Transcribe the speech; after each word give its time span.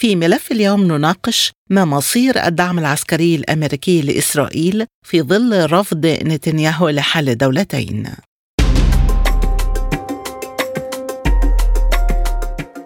في 0.00 0.16
ملف 0.16 0.52
اليوم 0.52 0.84
نناقش 0.84 1.52
ما 1.70 1.84
مصير 1.84 2.46
الدعم 2.46 2.78
العسكري 2.78 3.34
الأمريكي 3.34 4.02
لإسرائيل 4.02 4.86
في 5.02 5.22
ظل 5.22 5.72
رفض 5.72 6.06
نتنياهو 6.06 6.88
لحل 6.88 7.34
دولتين. 7.34 8.06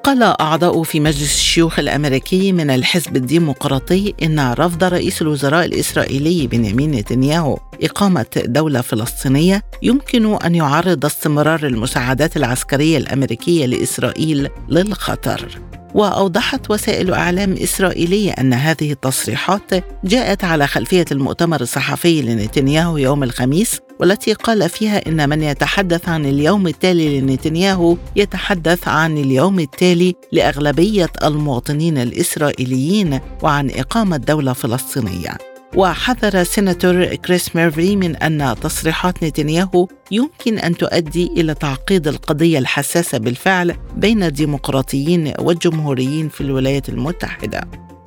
قال 0.04 0.22
أعضاء 0.22 0.82
في 0.82 1.00
مجلس 1.00 1.34
الشيوخ 1.34 1.78
الأمريكي 1.78 2.52
من 2.52 2.70
الحزب 2.70 3.16
الديمقراطي 3.16 4.14
إن 4.22 4.52
رفض 4.52 4.84
رئيس 4.84 5.22
الوزراء 5.22 5.64
الإسرائيلي 5.64 6.46
بنيامين 6.46 6.90
نتنياهو 6.90 7.58
إقامة 7.82 8.26
دولة 8.36 8.80
فلسطينية 8.80 9.62
يمكن 9.82 10.34
أن 10.34 10.54
يعرض 10.54 11.04
استمرار 11.04 11.66
المساعدات 11.66 12.36
العسكرية 12.36 12.98
الأمريكية 12.98 13.66
لإسرائيل 13.66 14.48
للخطر. 14.68 15.58
وأوضحت 15.94 16.70
وسائل 16.70 17.14
إعلام 17.14 17.52
إسرائيلية 17.52 18.32
أن 18.32 18.52
هذه 18.52 18.92
التصريحات 18.92 19.70
جاءت 20.04 20.44
على 20.44 20.66
خلفية 20.66 21.04
المؤتمر 21.12 21.60
الصحفي 21.60 22.22
لنتنياهو 22.22 22.96
يوم 22.96 23.22
الخميس 23.22 23.80
والتي 24.00 24.32
قال 24.32 24.68
فيها 24.68 25.08
إن 25.08 25.28
من 25.28 25.42
يتحدث 25.42 26.08
عن 26.08 26.24
اليوم 26.24 26.66
التالي 26.66 27.20
لنتنياهو 27.20 27.96
يتحدث 28.16 28.88
عن 28.88 29.18
اليوم 29.18 29.60
التالي 29.60 30.14
لأغلبية 30.32 31.10
المواطنين 31.24 31.98
الإسرائيليين 31.98 33.20
وعن 33.42 33.70
إقامة 33.70 34.16
دولة 34.16 34.52
فلسطينية. 34.52 35.51
وحذر 35.76 36.42
سيناتور 36.44 37.04
كريس 37.04 37.56
ميرفي 37.56 37.96
من 37.96 38.16
أن 38.16 38.54
تصريحات 38.60 39.24
نتنياهو 39.24 39.88
يمكن 40.10 40.58
أن 40.58 40.76
تؤدي 40.76 41.26
إلى 41.26 41.54
تعقيد 41.54 42.08
القضية 42.08 42.58
الحساسة 42.58 43.18
بالفعل 43.18 43.74
بين 43.96 44.22
الديمقراطيين 44.22 45.32
والجمهوريين 45.38 46.28
في 46.28 46.40
الولايات 46.40 46.88
المتحدة. 46.88 47.60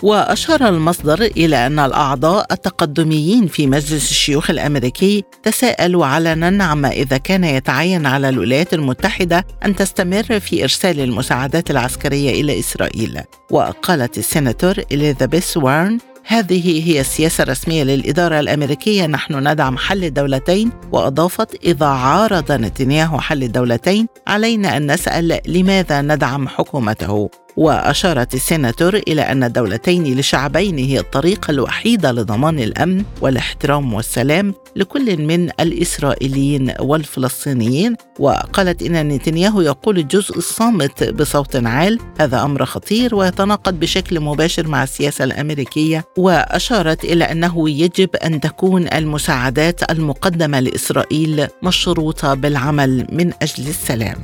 وأشار 0.04 0.70
المصدر 0.70 1.22
إلى 1.22 1.68
أن 1.68 1.80
الأعضاء 1.80 2.54
التقدميين 2.54 3.48
في 3.48 3.68
مجلس 3.68 4.12
الشيوخ 4.12 4.50
الأمريكي 4.50 5.24
تساءلوا 5.44 6.06
علنا 6.06 6.64
عما 6.64 6.90
إذا 6.92 7.18
كان 7.18 7.44
يتعين 7.44 8.06
على 8.06 8.30
الولايات 8.30 8.74
المتحدة 8.74 9.48
أن 9.66 9.76
تستمر 9.76 10.40
في 10.40 10.64
إرسال 10.64 11.00
المساعدات 11.00 11.72
العسكرية 11.72 12.42
إلى 12.42 12.60
إسرائيل. 12.60 13.22
وقالت 13.52 14.18
السيناتور 14.18 14.76
إليزابيث 14.92 15.58
وارن 15.58 15.98
هذه 16.28 16.90
هي 16.90 17.02
السياسة 17.02 17.42
الرسمية 17.42 17.84
للإدارة 17.84 18.40
الأمريكية. 18.40 19.08
نحن 19.08 19.48
ندعم 19.48 19.78
حل 19.78 20.04
الدولتين 20.04 20.72
وأضافت 20.92 21.56
إذا 21.64 21.86
عارض 21.86 22.52
نتنياهو 22.52 23.20
حل 23.20 23.44
الدولتين 23.44 24.08
علينا 24.28 24.78
أن 24.78 24.92
نسأل 24.92 25.40
لماذا 25.48 26.02
ندعم 26.02 26.48
حكومته؟ 26.48 27.30
وأشارت 27.58 28.34
السيناتور 28.34 28.96
إلى 28.96 29.22
أن 29.22 29.44
الدولتين 29.44 30.20
لشعبين 30.20 30.78
هي 30.78 31.00
الطريقة 31.00 31.52
الوحيدة 31.52 32.12
لضمان 32.12 32.60
الأمن 32.60 33.04
والاحترام 33.22 33.94
والسلام 33.94 34.54
لكل 34.76 35.22
من 35.22 35.50
الإسرائيليين 35.60 36.74
والفلسطينيين. 36.80 37.96
وقالت 38.20 38.82
إن 38.84 39.08
نتنياهو 39.08 39.62
يقول 39.62 39.98
الجزء 39.98 40.38
الصامت 40.38 41.04
بصوت 41.04 41.56
عال 41.56 42.00
هذا 42.20 42.44
أمر 42.44 42.66
خطير 42.66 43.16
ويتناقض 43.16 43.80
بشكل 43.80 44.20
مباشر 44.20 44.68
مع 44.68 44.84
السياسة 44.84 45.24
الأمريكية. 45.24 46.06
وأشارت 46.18 47.04
إلى 47.04 47.24
أنه 47.24 47.70
يجب 47.70 48.16
أن 48.16 48.40
تكون 48.40 48.88
المساعدات 48.94 49.92
المقدمة 49.92 50.60
لإسرائيل 50.60 51.48
مشروطة 51.64 52.34
بالعمل 52.34 53.08
من 53.12 53.34
أجل 53.42 53.68
السلام. 53.68 54.22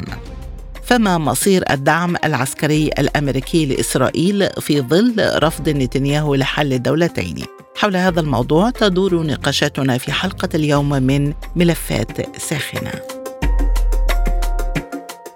فما 0.91 1.18
مصير 1.18 1.63
الدعم 1.72 2.16
العسكري 2.25 2.88
الأمريكي 3.00 3.66
لإسرائيل 3.66 4.50
في 4.50 4.81
ظل 4.81 5.44
رفض 5.44 5.69
نتنياهو 5.69 6.35
لحل 6.35 6.74
الدولتين. 6.74 7.46
حول 7.75 7.96
هذا 7.96 8.19
الموضوع 8.19 8.69
تدور 8.69 9.24
نقاشاتنا 9.24 9.97
في 9.97 10.12
حلقة 10.12 10.50
اليوم 10.56 10.90
من 10.90 11.34
ملفات 11.56 12.38
ساخنة. 12.38 13.21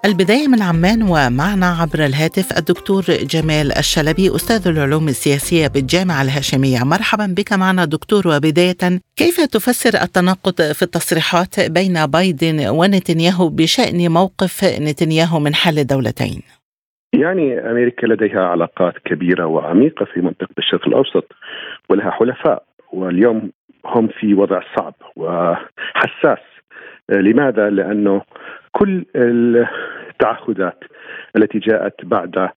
البداية 0.06 0.48
من 0.48 0.62
عمان 0.62 1.02
ومعنا 1.02 1.68
عبر 1.80 2.00
الهاتف 2.08 2.58
الدكتور 2.60 3.02
جمال 3.34 3.66
الشلبي 3.82 4.26
أستاذ 4.36 4.62
العلوم 4.72 5.06
السياسية 5.14 5.66
بالجامعة 5.74 6.22
الهاشمية 6.26 6.80
مرحبا 6.94 7.26
بك 7.38 7.50
معنا 7.52 7.84
دكتور 7.84 8.22
وبداية 8.30 8.82
كيف 9.20 9.36
تفسر 9.54 9.94
التناقض 10.06 10.58
في 10.78 10.82
التصريحات 10.88 11.54
بين 11.78 11.96
بايدن 12.14 12.58
ونتنياهو 12.78 13.48
بشأن 13.58 13.98
موقف 14.18 14.54
نتنياهو 14.88 15.38
من 15.46 15.54
حل 15.54 15.78
الدولتين؟ 15.78 16.40
يعني 17.22 17.46
أمريكا 17.70 18.06
لديها 18.06 18.42
علاقات 18.52 18.94
كبيرة 19.04 19.46
وعميقة 19.46 20.04
في 20.04 20.20
منطقة 20.20 20.54
الشرق 20.58 20.86
الأوسط 20.88 21.26
ولها 21.88 22.10
حلفاء 22.10 22.62
واليوم 22.92 23.50
هم 23.86 24.08
في 24.18 24.34
وضع 24.34 24.60
صعب 24.76 24.94
وحساس 25.16 26.44
لماذا؟ 27.08 27.70
لأنه 27.70 28.22
كل 28.72 29.04
التعهدات 30.16 30.84
التي 31.36 31.58
جاءت 31.58 32.04
بعد 32.04 32.48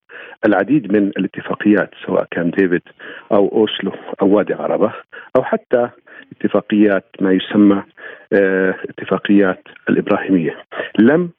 العديد 0.46 0.92
من 0.92 1.08
الاتفاقيات 1.08 1.90
سواء 2.06 2.28
كان 2.32 2.52
ديفيد 2.52 2.82
أو 3.32 3.48
أوسلو 3.48 3.92
أو 4.22 4.28
وادي 4.28 4.54
عربة 4.54 4.94
أو 5.38 5.44
حتى 5.44 5.90
اتفاقيات 6.32 7.06
ما 7.22 7.32
يسمى 7.32 7.84
آه، 8.34 8.76
اتفاقيات 8.90 9.64
الإبراهيمية 9.90 10.64
لم 11.00 11.30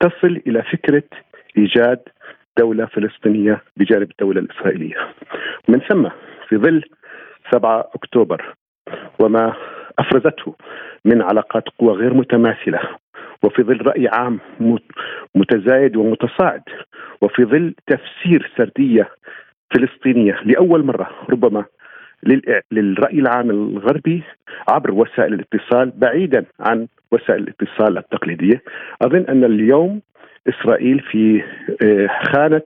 تصل 0.00 0.42
إلى 0.46 0.62
فكرة 0.62 1.02
إيجاد 1.58 2.00
دولة 2.58 2.86
فلسطينية 2.86 3.62
بجانب 3.76 4.10
الدولة 4.10 4.40
الإسرائيلية. 4.40 4.96
من 5.68 5.80
ثم 5.80 6.08
في 6.48 6.56
ظل 6.56 6.84
7 7.52 7.90
أكتوبر 7.94 8.54
وما 9.18 9.54
أفرزته 9.98 10.54
من 11.04 11.22
علاقات 11.22 11.64
قوى 11.78 11.92
غير 11.92 12.14
متماثلة 12.14 12.80
وفي 13.42 13.62
ظل 13.62 13.86
رأي 13.86 14.08
عام 14.08 14.38
متزايد 15.34 15.96
ومتصاعد 15.96 16.62
وفي 17.20 17.44
ظل 17.44 17.74
تفسير 17.86 18.50
سردية 18.56 19.08
فلسطينية 19.74 20.40
لأول 20.44 20.84
مرة 20.84 21.10
ربما 21.30 21.64
للرأي 22.72 23.18
العام 23.18 23.50
الغربي 23.50 24.22
عبر 24.68 24.90
وسائل 24.92 25.34
الاتصال 25.34 25.92
بعيدا 25.96 26.44
عن 26.60 26.86
وسائل 27.12 27.42
الاتصال 27.42 27.98
التقليدية 27.98 28.62
أظن 29.02 29.24
أن 29.28 29.44
اليوم 29.44 30.00
إسرائيل 30.48 31.00
في 31.00 31.42
آه، 31.84 32.06
خانة 32.06 32.62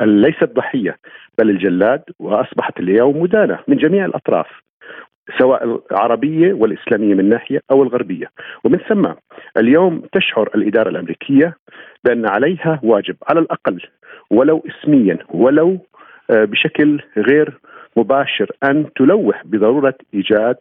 ليست 0.00 0.44
ضحية 0.54 0.96
بل 1.38 1.50
الجلاد 1.50 2.02
وأصبحت 2.18 2.80
اليوم 2.80 3.22
مدانة 3.22 3.58
من 3.68 3.76
جميع 3.76 4.04
الأطراف. 4.04 4.46
سواء 5.38 5.82
العربية 5.92 6.52
والإسلامية 6.52 7.14
من 7.14 7.28
ناحية 7.28 7.60
أو 7.70 7.82
الغربية، 7.82 8.26
ومن 8.64 8.78
ثم 8.78 9.06
اليوم 9.56 10.02
تشعر 10.12 10.50
الإدارة 10.54 10.88
الأمريكية 10.88 11.56
بأن 12.04 12.28
عليها 12.28 12.80
واجب 12.82 13.16
على 13.28 13.40
الأقل 13.40 13.80
ولو 14.30 14.62
اسميا 14.70 15.18
ولو 15.28 15.78
آه، 16.30 16.44
بشكل 16.44 17.00
غير 17.16 17.58
مباشر 17.96 18.50
أن 18.64 18.86
تلوح 18.96 19.42
بضرورة 19.46 19.94
إيجاد 20.14 20.56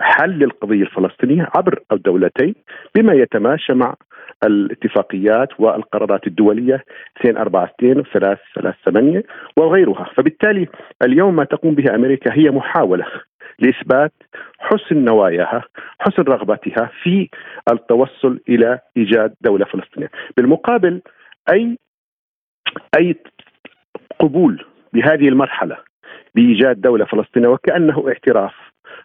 حل 0.00 0.30
للقضية 0.30 0.82
الفلسطينية 0.82 1.48
عبر 1.56 1.78
الدولتين 1.92 2.54
بما 2.94 3.12
يتماشى 3.12 3.74
مع 3.74 3.94
الاتفاقيات 4.44 5.48
والقرارات 5.60 6.26
الدولية 6.26 6.84
242 7.24 8.00
و 8.00 8.02
338 8.02 9.22
وغيرها، 9.56 10.10
فبالتالي 10.16 10.68
اليوم 11.04 11.36
ما 11.36 11.44
تقوم 11.44 11.74
به 11.74 11.94
أمريكا 11.94 12.32
هي 12.32 12.50
محاولة 12.50 13.06
لإثبات 13.58 14.12
حسن 14.58 15.04
نواياها، 15.04 15.64
حسن 16.00 16.22
رغبتها 16.22 16.90
في 17.02 17.28
التوصل 17.72 18.40
إلى 18.48 18.78
إيجاد 18.96 19.34
دولة 19.40 19.64
فلسطينية، 19.64 20.10
بالمقابل 20.36 21.02
أي 21.52 21.78
أي 22.98 23.16
قبول 24.20 24.64
بهذه 24.92 25.28
المرحلة 25.28 25.76
بايجاد 26.34 26.80
دولة 26.80 27.04
فلسطينية 27.04 27.48
وكأنه 27.48 28.08
اعتراف 28.08 28.54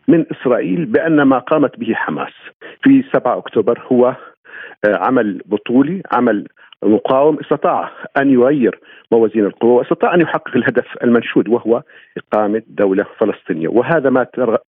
من 0.07 0.25
إسرائيل 0.31 0.85
بأن 0.85 1.21
ما 1.21 1.39
قامت 1.39 1.79
به 1.79 1.94
حماس 1.94 2.33
في 2.83 3.03
7 3.13 3.38
أكتوبر 3.38 3.88
هو 3.91 4.15
عمل 4.85 5.41
بطولي 5.45 6.01
عمل 6.11 6.47
مقاوم 6.83 7.39
استطاع 7.39 7.91
أن 8.17 8.33
يغير 8.33 8.79
موازين 9.11 9.45
القوى 9.45 9.71
واستطاع 9.71 10.13
أن 10.13 10.21
يحقق 10.21 10.55
الهدف 10.55 10.85
المنشود 11.03 11.50
وهو 11.50 11.83
إقامة 12.17 12.61
دولة 12.67 13.05
فلسطينية 13.17 13.67
وهذا 13.67 14.09
ما 14.09 14.27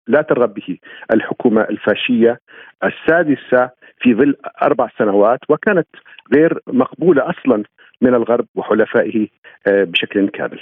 لا 0.06 0.22
ترغب 0.22 0.54
به 0.54 0.78
الحكومة 1.14 1.60
الفاشية 1.60 2.40
السادسة 2.84 3.70
في 4.00 4.14
ظل 4.14 4.36
أربع 4.62 4.88
سنوات 4.98 5.40
وكانت 5.48 5.88
غير 6.36 6.58
مقبولة 6.66 7.30
أصلا 7.30 7.62
من 8.00 8.14
الغرب 8.14 8.46
وحلفائه 8.54 9.28
آه، 9.66 9.84
بشكل 9.84 10.28
كامل. 10.28 10.60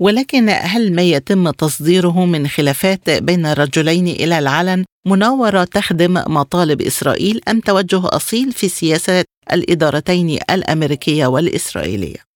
ولكن 0.00 0.48
هل 0.48 0.96
ما 0.96 1.02
يتم 1.02 1.50
تصديره 1.50 2.26
من 2.26 2.46
خلافات 2.46 3.04
بين 3.28 3.46
الرجلين 3.46 4.06
إلى 4.22 4.38
العلن 4.38 4.84
مناورة 5.06 5.64
تخدم 5.64 6.14
مطالب 6.38 6.80
إسرائيل 6.80 7.40
أم 7.50 7.60
توجه 7.60 8.06
أصيل 8.18 8.52
في 8.52 8.68
سياسات 8.68 9.24
الإدارتين 9.52 10.28
الأمريكية 10.54 11.26
والإسرائيلية؟ 11.26 12.28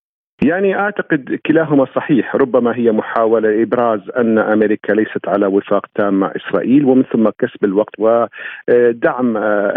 يعني 0.43 0.79
أعتقد 0.79 1.39
كلاهما 1.47 1.87
صحيح، 1.97 2.37
ربما 2.37 2.77
هي 2.77 2.93
محاولة 2.93 3.63
إبراز 3.63 4.01
أن 4.19 4.39
أمريكا 4.39 4.93
ليست 4.93 5.29
على 5.29 5.47
وفاق 5.47 5.87
تام 5.95 6.15
مع 6.15 6.33
إسرائيل 6.37 6.85
ومن 6.85 7.03
ثم 7.13 7.29
كسب 7.39 7.65
الوقت 7.65 7.95
ودعم 7.99 9.33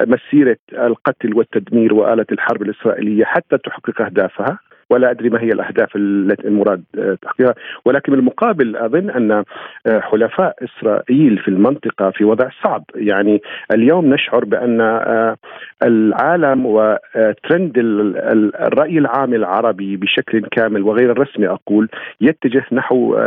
مسيرة 0.07 0.57
القتل 0.73 1.37
والتدمير 1.37 1.93
وآلة 1.93 2.25
الحرب 2.31 2.61
الإسرائيلية 2.61 3.25
حتى 3.25 3.57
تحقق 3.57 4.01
أهدافها. 4.01 4.59
ولا 4.89 5.11
أدري 5.11 5.29
ما 5.29 5.41
هي 5.41 5.49
الأهداف 5.49 5.95
التي 5.95 6.47
المراد 6.47 6.83
آه، 6.97 7.17
تحقيقها. 7.21 7.55
ولكن 7.85 8.11
بالمقابل 8.11 8.75
أظن 8.75 9.09
أن 9.09 9.31
آه، 9.31 9.99
حلفاء 9.99 10.55
إسرائيل 10.63 11.37
في 11.37 11.47
المنطقة 11.47 12.11
في 12.11 12.23
وضع 12.23 12.49
صعب. 12.63 12.83
يعني 12.95 13.41
اليوم 13.73 14.13
نشعر 14.13 14.45
بأن 14.45 14.81
آه، 14.81 15.35
العالم 15.83 16.65
وترند 16.65 17.73
الرأي 17.77 18.97
العام 18.97 19.33
العربي 19.33 19.97
بشكل 19.97 20.41
كامل 20.41 20.81
وغير 20.81 21.11
الرسمي 21.11 21.47
أقول 21.47 21.89
يتجه 22.21 22.65
نحو 22.71 23.17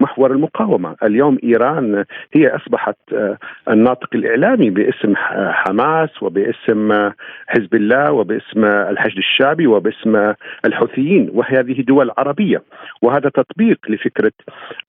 محور 0.00 0.30
المقاومة، 0.30 0.96
اليوم 1.02 1.38
إيران 1.44 2.04
هي 2.32 2.56
أصبحت 2.56 2.96
الناطق 3.70 4.08
الإعلامي 4.14 4.70
باسم 4.70 5.14
حماس 5.16 6.22
وباسم 6.22 7.10
حزب 7.46 7.74
الله 7.74 8.12
وباسم 8.12 8.64
الحشد 8.64 9.18
الشعبي 9.18 9.66
وباسم 9.66 10.32
الحوثيين. 10.64 11.05
العربيين 11.06 11.30
وهذه 11.34 11.82
دول 11.82 12.10
عربية. 12.18 12.62
وهذا 13.02 13.28
تطبيق 13.28 13.78
لفكرة 13.88 14.32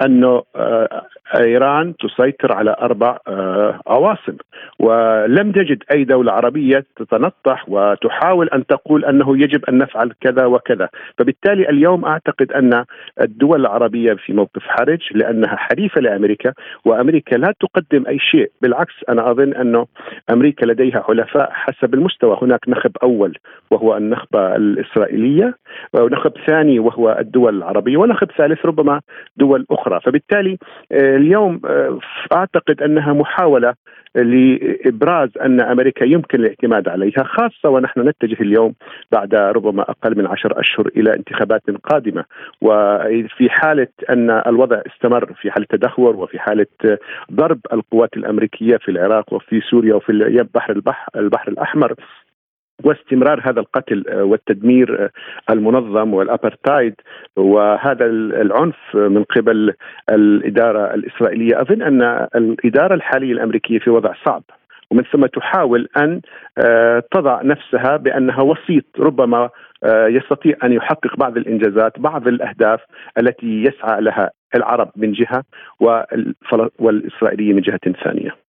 أنه 0.06 0.44
آه، 0.56 1.06
إيران 1.36 1.94
تسيطر 1.98 2.54
على 2.54 2.76
أربع 2.82 3.18
آه، 3.28 3.80
عواصم 3.88 4.38
ولم 4.80 5.52
تجد 5.52 5.84
أي 5.92 6.04
دولة 6.04 6.32
عربية 6.32 6.86
تتنطح 6.96 7.66
وتحاول 7.70 8.50
أن 8.50 8.66
تقول 8.66 9.06
أنه 9.06 9.38
يجب 9.38 9.66
أن 9.66 9.78
نفعل 9.78 10.12
كذا 10.22 10.46
وكذا. 10.46 10.90
فبالتالي 11.18 11.70
اليوم 11.70 12.06
أعتقد 12.06 12.52
أن 12.52 12.86
الدول 13.22 13.62
العربية 13.62 14.14
في 14.14 14.34
موقف 14.34 14.62
حرج 14.62 15.00
لأنها 15.12 15.56
حليفة 15.56 16.02
لأمريكا 16.02 16.54
وأمريكا 16.86 17.36
لا 17.36 17.54
تقدم 17.60 18.08
أي 18.08 18.20
شيء. 18.20 18.52
بالعكس 18.62 18.94
أنا 19.10 19.32
أظن 19.32 19.54
أنه 19.54 19.88
أمريكا 20.32 20.66
لديها 20.66 21.04
حلفاء 21.08 21.50
حسب 21.52 21.94
المستوى. 21.94 22.38
هناك 22.42 22.70
نخب 22.70 22.92
أول 23.04 23.38
وهو 23.72 23.98
النخبة 23.98 24.56
الإسرائيلية. 24.56 25.54
ونخب 26.08 26.34
ثاني 26.48 26.80
وهو 26.80 27.18
الدول 27.20 27.58
العربية 27.58 27.98
ونخب 27.98 28.32
ثالث 28.38 28.66
ربما 28.66 29.02
دول 29.38 29.66
أخرى. 29.72 30.00
فبالتالي 30.06 30.58
آه، 30.92 31.16
اليوم 31.16 31.62
آه، 31.66 32.00
أعتقد 32.34 32.82
أنها 32.82 33.14
محاولة 33.14 33.74
لإبراز 34.16 35.30
أن 35.38 35.62
أمريكا 35.62 36.04
يمكن 36.04 36.40
الاعتماد 36.40 36.90
عليها 36.90 37.24
خاصة 37.24 37.70
ونحن 37.70 38.00
نتجه 38.10 38.42
اليوم 38.42 38.74
بعد 39.12 39.36
ربما 39.36 39.82
أقل 39.82 40.18
من 40.18 40.28
عشر 40.28 40.60
أشهر 40.60 40.88
إلى 40.98 41.14
انتخابات 41.14 41.62
قادمة. 41.84 42.24
وفي 42.62 43.50
حالة 43.50 43.88
أن 44.10 44.30
الوضع 44.30 44.82
استمر 44.88 45.34
في 45.42 45.52
حالة 45.52 45.66
تدهور 45.70 46.16
وفي 46.16 46.40
حالة 46.40 46.66
ضرب 47.32 47.60
القوات 47.74 48.18
الأمريكية 48.18 48.78
في 48.78 48.92
العراق 48.92 49.34
وفي 49.34 49.62
سوريا 49.62 49.96
وفي 49.96 50.46
بحر 50.56 50.74
البحر, 50.74 51.10
البحر 51.16 51.52
الأحمر 51.52 51.94
واستمرار 52.84 53.42
هذا 53.50 53.60
القتل 53.60 54.04
آه، 54.10 54.24
والتدمير 54.24 55.04
آه، 55.04 55.10
المنظم 55.54 56.14
والأبرتايد. 56.14 56.96
وهذا 57.36 58.06
العنف 58.06 58.76
من 58.96 59.24
قبل 59.24 59.74
الإدارة 60.10 60.94
الإسرائيلية. 60.94 61.62
أظن 61.62 61.82
أن 61.82 62.28
الإدارة 62.36 62.94
الحالية 62.94 63.32
الأمريكية 63.32 63.80
في 63.80 63.90
وضع 63.90 64.14
صعب. 64.26 64.44
ومن 64.92 65.04
ثم 65.04 65.26
تحاول 65.26 65.88
أن 65.98 66.22
آه، 66.58 67.04
تضع 67.12 67.42
نفسها 67.42 67.98
بأنها 67.98 68.42
وسيط 68.42 68.86
ربما 69.00 69.50
يستطيع 69.86 70.56
أن 70.64 70.74
يحقق 70.74 71.18
بعض 71.18 71.38
الإنجازات 71.38 72.00
بعض 72.00 72.28
الأهداف 72.28 72.80
التي 73.18 73.64
يسعى 73.64 74.02
لها 74.02 74.32
العرب 74.56 74.92
من 74.96 75.12
جهة 75.12 75.44
والإسرائيلية 76.80 77.54
من 77.54 77.62
جهة 77.62 77.94
ثانية. 78.04 78.47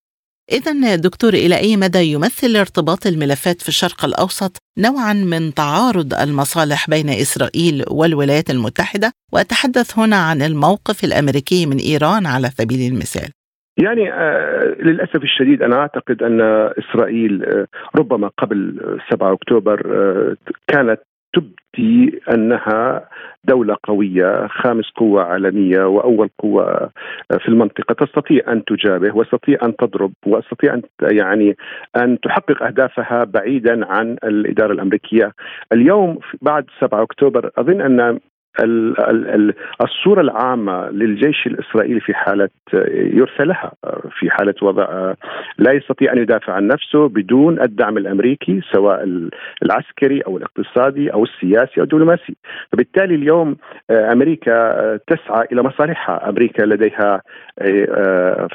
إذا 0.52 0.96
دكتور 0.96 1.32
إلى 1.34 1.56
أي 1.56 1.76
مدى 1.76 2.12
يمثل 2.12 2.56
ارتباط 2.56 3.06
الملفات 3.06 3.62
في 3.62 3.68
الشرق 3.68 4.04
الأوسط 4.04 4.52
نوعا 4.78 5.12
من 5.12 5.54
تعارض 5.54 6.14
المصالح 6.14 6.90
بين 6.90 7.08
إسرائيل 7.08 7.84
والولايات 7.90 8.50
المتحدة؟ 8.50 9.12
وأتحدث 9.32 9.98
هنا 9.98 10.16
عن 10.16 10.42
الموقف 10.42 11.04
الأمريكي 11.04 11.66
من 11.66 11.76
إيران 11.76 12.26
على 12.26 12.46
سبيل 12.46 12.92
المثال. 12.92 13.30
يعني 13.78 14.12
آه 14.12 14.76
للأسف 14.82 15.22
الشديد 15.22 15.62
أنا 15.62 15.76
أعتقد 15.76 16.22
أن 16.22 16.40
إسرائيل 16.78 17.44
آه 17.44 17.66
ربما 17.96 18.30
قبل 18.38 18.80
7 19.10 19.32
أكتوبر 19.32 19.78
آه 19.86 20.36
كانت 20.66 21.00
تبدي 21.34 22.20
أنها 22.34 23.08
دولة 23.44 23.76
قوية 23.82 24.46
خامس 24.46 24.90
قوة 24.96 25.22
عالمية 25.22 25.84
وأول 25.84 26.28
قوة 26.38 26.90
في 27.38 27.48
المنطقة. 27.48 28.06
تستطيع 28.06 28.52
أن 28.52 28.64
تجابه 28.64 29.16
وتستطيع 29.16 29.58
أن 29.62 29.76
تضرب 29.76 30.12
وتستطيع 30.26 30.74
أن 30.74 30.82
يعني 31.02 31.56
أن 31.96 32.20
تحقق 32.20 32.62
أهدافها 32.62 33.24
بعيدا 33.24 33.86
عن 33.86 34.16
الإدارة 34.24 34.72
الأمريكية. 34.72 35.32
اليوم 35.72 36.18
بعد 36.42 36.64
7 36.80 37.02
أكتوبر 37.02 37.50
أظن 37.58 37.80
أن 37.80 38.18
الصورة 39.80 40.20
العامة 40.20 40.90
للجيش 40.90 41.46
الإسرائيلي 41.46 42.00
في 42.00 42.14
حالة 42.14 42.48
يرثى 42.92 43.44
لها 43.44 43.72
في 44.18 44.30
حالة 44.30 44.54
وضع 44.62 45.14
لا 45.58 45.72
يستطيع 45.72 46.12
أن 46.12 46.18
يدافع 46.18 46.52
عن 46.52 46.66
نفسه 46.66 47.08
بدون 47.08 47.60
الدعم 47.60 47.98
الأمريكي 47.98 48.60
سواء 48.72 49.28
العسكري 49.62 50.20
أو 50.20 50.36
الاقتصادي 50.36 51.12
أو 51.12 51.24
السياسي 51.24 51.78
أو 51.78 51.82
الدبلوماسي. 51.82 52.36
فبالتالي 52.72 53.14
اليوم 53.14 53.56
أمريكا 53.90 54.96
تسعى 54.96 55.46
إلى 55.52 55.62
مصالحها. 55.62 56.28
أمريكا 56.28 56.64
لديها 56.64 57.22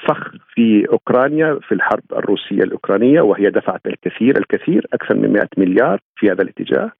فخ 0.08 0.32
في 0.56 0.86
أوكرانيا 0.92 1.60
في 1.68 1.72
الحرب 1.72 2.04
الروسية 2.13 2.63
الأوكرانية 2.63 3.22
وهي 3.22 3.50
دفعت 3.50 3.82
الكثير 3.86 4.38
الكثير 4.38 4.86
أكثر 4.94 5.16
من 5.16 5.34
100 5.34 5.48
مليار 5.58 6.00
في 6.16 6.32
هذا 6.32 6.42
الاتجاه. 6.42 6.92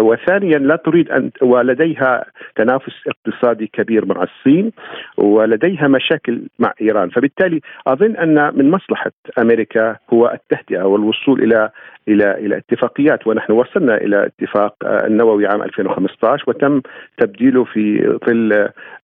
وثانيا 0.00 0.58
لا 0.58 0.76
تريد 0.76 1.10
أن 1.10 1.30
ولديها 1.42 2.24
تنافس 2.56 2.92
اقتصادي 3.06 3.66
كبير 3.66 4.04
مع 4.06 4.22
الصين 4.22 4.72
ولديها 5.16 5.88
مشاكل 5.88 6.42
مع 6.58 6.72
إيران. 6.80 7.10
فبالتالي 7.10 7.60
أظن 7.86 8.16
أن 8.16 8.58
من 8.58 8.70
مصلحة 8.70 9.12
أمريكا 9.38 9.96
هو 10.12 10.30
التهدئة 10.34 10.82
والوصول 10.82 11.42
إلى 11.42 11.70
إلى 12.08 12.30
إلى 12.30 12.56
اتفاقيات. 12.56 13.26
ونحن 13.26 13.52
وصلنا 13.52 13.94
إلى 13.96 14.26
اتفاق 14.26 14.74
النووي 14.84 15.46
عام 15.46 15.62
2015 15.62 16.44
وتم 16.46 16.80
تبديله 17.18 17.64
في 17.64 18.18
ظل 18.26 18.52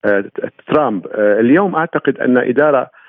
آه، 0.05 0.25
ترامب. 0.67 1.07
آه، 1.07 1.41
اليوم 1.41 1.77
أعتقد 1.77 2.19
أن 2.19 2.39
إدارة 2.39 2.79
آه، 2.81 3.04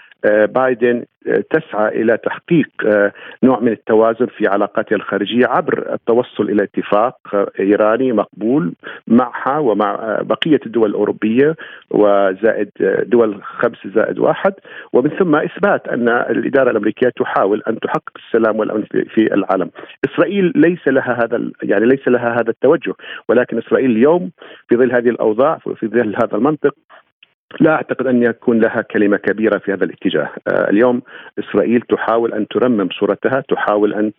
بايدن 0.46 1.05
آه، 1.27 1.44
تسعى 1.50 2.01
إلى 2.01 2.17
تحقيق 2.17 2.70
آه، 2.86 3.12
نوع 3.44 3.60
من 3.60 3.72
التوازن 3.72 4.25
في 4.25 4.48
علاقاتها 4.48 4.96
الخارجية 4.96 5.46
عبر 5.48 5.94
التوصل 5.94 6.50
إلى 6.50 6.63
اتفاق 6.63 7.17
إيراني 7.60 8.12
مقبول 8.12 8.74
معها 9.08 9.58
ومع 9.58 10.20
بقية 10.22 10.60
الدول 10.65 10.89
الأوروبية 10.89 11.55
وزائد 11.91 12.70
دول 13.03 13.44
خمس 13.44 13.77
زائد 13.96 14.20
واحد 14.20 14.53
ومن 14.94 15.10
ثم 15.10 15.36
إثبات 15.36 15.88
أن 15.88 16.10
الإدارة 16.10 16.72
الأمريكية 16.72 17.10
تحاول 17.10 17.63
أن 17.67 17.79
تحقق 17.79 18.12
السلام 18.15 18.60
والأمن 18.60 18.84
في 18.84 19.34
العالم. 19.34 19.70
إسرائيل 20.05 20.51
ليس 20.55 20.88
لها 20.88 21.20
هذا 21.24 21.51
يعني 21.63 21.86
ليس 21.86 22.08
لها 22.08 22.34
هذا 22.34 22.50
التوجه 22.50 22.94
ولكن 23.29 23.58
إسرائيل 23.58 23.91
اليوم 23.91 24.32
في 24.70 24.75
ظل 24.75 24.91
هذه 24.91 25.10
الأوضاع 25.10 25.58
في 25.58 25.88
ظل 25.88 26.15
هذا 26.15 26.36
المنطق 26.38 26.75
لا 27.59 27.71
أعتقد 27.71 28.07
أن 28.07 28.24
يكون 28.24 28.59
لها 28.59 28.81
كلمة 28.81 29.17
كبيرة 29.17 29.57
في 29.57 29.74
هذا 29.74 29.85
الاتجاه، 29.85 30.29
آه، 30.47 30.69
اليوم 30.69 31.01
إسرائيل 31.39 31.81
تحاول 31.81 32.33
أن 32.33 32.47
ترمم 32.47 32.89
صورتها، 33.00 33.43
تحاول 33.50 33.93
أن 33.93 34.12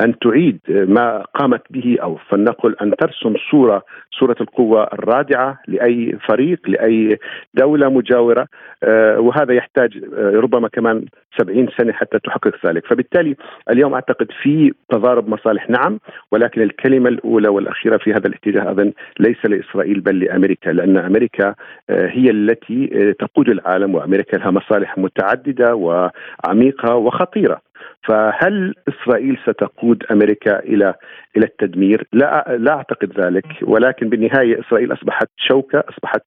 أن 0.00 0.18
تعيد 0.18 0.58
ما 0.68 1.24
قامت 1.34 1.62
به 1.70 1.96
أو 2.02 2.16
فلنقل 2.30 2.76
أن 2.82 2.96
ترسم 2.96 3.34
صورة 3.50 3.82
صورة 4.18 4.36
القوة 4.40 4.84
الرادعة 4.92 5.58
لأي 5.68 6.18
فريق 6.28 6.60
لأي 6.68 7.18
دولة 7.54 7.88
مجاورة. 7.88 8.46
آه، 8.84 9.20
وهذا 9.20 9.54
يحتاج 9.54 10.04
آه، 10.14 10.30
ربما 10.30 10.68
كمان 10.68 11.04
70 11.38 11.68
سنة 11.78 11.92
حتى 11.92 12.18
تحقق 12.18 12.66
ذلك، 12.66 12.86
فبالتالي 12.86 13.36
اليوم 13.70 13.94
أعتقد 13.94 14.26
في 14.42 14.72
تضارب 14.88 15.28
مصالح 15.28 15.70
نعم 15.70 15.98
ولكن 16.32 16.62
الكلمة 16.62 17.08
الأولى 17.08 17.48
والأخيرة 17.48 17.96
في 17.96 18.10
هذا 18.10 18.26
الاتجاه 18.26 18.70
اظن 18.70 18.92
ليس 19.20 19.36
لإسرائيل 19.44 20.00
بل 20.00 20.18
لأمريكا 20.18 20.70
لأن 20.70 20.96
أمريكا 20.96 21.54
هي 21.90 22.30
التي 22.30 22.83
تقود 23.18 23.48
العالم 23.48 23.94
وأمريكا 23.94 24.36
لها 24.36 24.50
مصالح 24.50 24.98
متعددة 24.98 25.74
وعميقة 25.74 26.94
وخطيرة 26.94 27.60
فهل 28.08 28.74
إسرائيل 28.88 29.38
ستقود 29.46 30.04
أمريكا 30.10 30.58
إلى 30.58 30.94
إلى 31.36 31.46
التدمير؟ 31.46 32.06
لا 32.12 32.56
لا 32.58 32.72
أعتقد 32.72 33.20
ذلك 33.20 33.46
ولكن 33.62 34.08
بالنهاية 34.08 34.60
إسرائيل 34.60 34.92
أصبحت 34.92 35.28
شوكة 35.36 35.84
أصبحت 35.88 36.24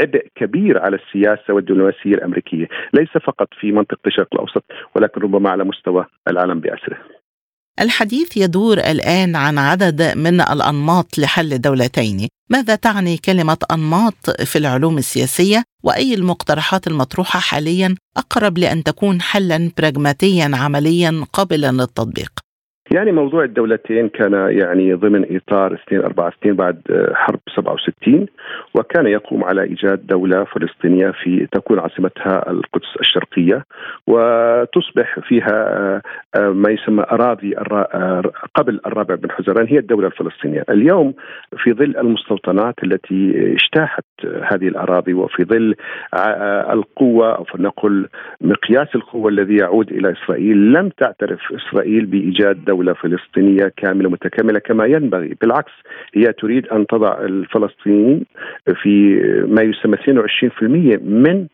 عبء 0.00 0.26
كبير 0.34 0.78
على 0.78 0.96
السياسة 0.96 1.54
والدبلوماسية 1.54 2.14
الأمريكية، 2.14 2.68
ليس 2.94 3.10
فقط 3.24 3.48
في 3.60 3.72
منطقة 3.72 4.06
الشرق 4.06 4.28
الأوسط 4.32 4.64
ولكن 4.96 5.20
ربما 5.20 5.50
على 5.50 5.64
مستوى 5.64 6.04
العالم 6.30 6.60
باسره. 6.60 7.17
الحديث 7.80 8.36
يدور 8.36 8.78
الآن 8.78 9.36
عن 9.36 9.58
عدد 9.58 10.02
من 10.02 10.40
الأنماط 10.40 11.18
لحل 11.18 11.60
دولتين. 11.60 12.28
ماذا 12.50 12.74
تعني 12.74 13.16
كلمة 13.16 13.56
أنماط 13.72 14.30
في 14.30 14.58
العلوم 14.58 14.98
السياسية؟ 14.98 15.64
وأي 15.84 16.14
المقترحات 16.14 16.86
المطروحة 16.86 17.40
حاليا 17.40 17.94
أقرب 18.16 18.58
لأن 18.58 18.82
تكون 18.82 19.20
حلا 19.20 19.70
براغماتيا 19.78 20.50
عمليا 20.54 21.24
قابلا 21.32 21.72
للتطبيق؟ 21.72 22.32
يعني 22.94 23.12
موضوع 23.12 23.44
الدولتين 23.44 24.08
كان 24.08 24.32
يعني 24.32 24.94
ضمن 24.94 25.36
إطار 25.36 25.80
سنين 25.88 26.02
أربع 26.02 26.30
سنين 26.42 26.54
بعد 26.54 26.80
حرب 27.14 27.40
67 27.56 28.26
وكان 28.74 29.06
يقوم 29.06 29.44
على 29.44 29.62
إيجاد 29.62 30.06
دولة 30.06 30.44
فلسطينية 30.44 31.10
في 31.10 31.46
تكون 31.52 31.78
عاصمتها 31.78 32.50
القدس 32.50 32.96
الشرقية 33.00 33.64
وتصبح 34.06 35.18
فيها 35.18 36.02
ما 36.36 36.70
يسمى 36.70 37.04
أراضي 37.12 37.54
قبل 38.54 38.80
الرابع 38.86 39.14
بن 39.14 39.30
حزيران 39.30 39.66
هي 39.66 39.78
الدولة 39.78 40.06
الفلسطينية، 40.06 40.64
اليوم 40.70 41.14
في 41.56 41.72
ظل 41.72 41.96
المستوطنات 41.96 42.74
التي 42.84 43.52
اجتاحت 43.52 44.04
هذه 44.24 44.68
الأراضي 44.68 45.14
وفي 45.14 45.44
ظل 45.44 45.74
القوة 46.72 47.36
أو 47.36 47.44
فلنقل 47.44 48.08
مقياس 48.40 48.88
القوة 48.94 49.28
الذي 49.28 49.56
يعود 49.56 49.92
إلى 49.92 50.12
إسرائيل 50.12 50.72
لم 50.72 50.88
تعترف 50.88 51.40
إسرائيل 51.52 52.06
بإيجاد 52.06 52.64
دولة 52.64 52.77
دولة 52.78 52.92
فلسطينية 52.92 53.72
كاملة 53.76 54.10
متكاملة 54.10 54.58
كما 54.58 54.86
ينبغي. 54.86 55.36
بالعكس 55.40 55.72
هي 56.14 56.32
تريد 56.32 56.68
أن 56.68 56.86
تضع 56.86 57.18
الفلسطينيين 57.20 58.24
في 58.82 59.20
ما 59.48 59.62
يسمى 59.62 59.96
22% 59.96 60.98
من 61.02 61.46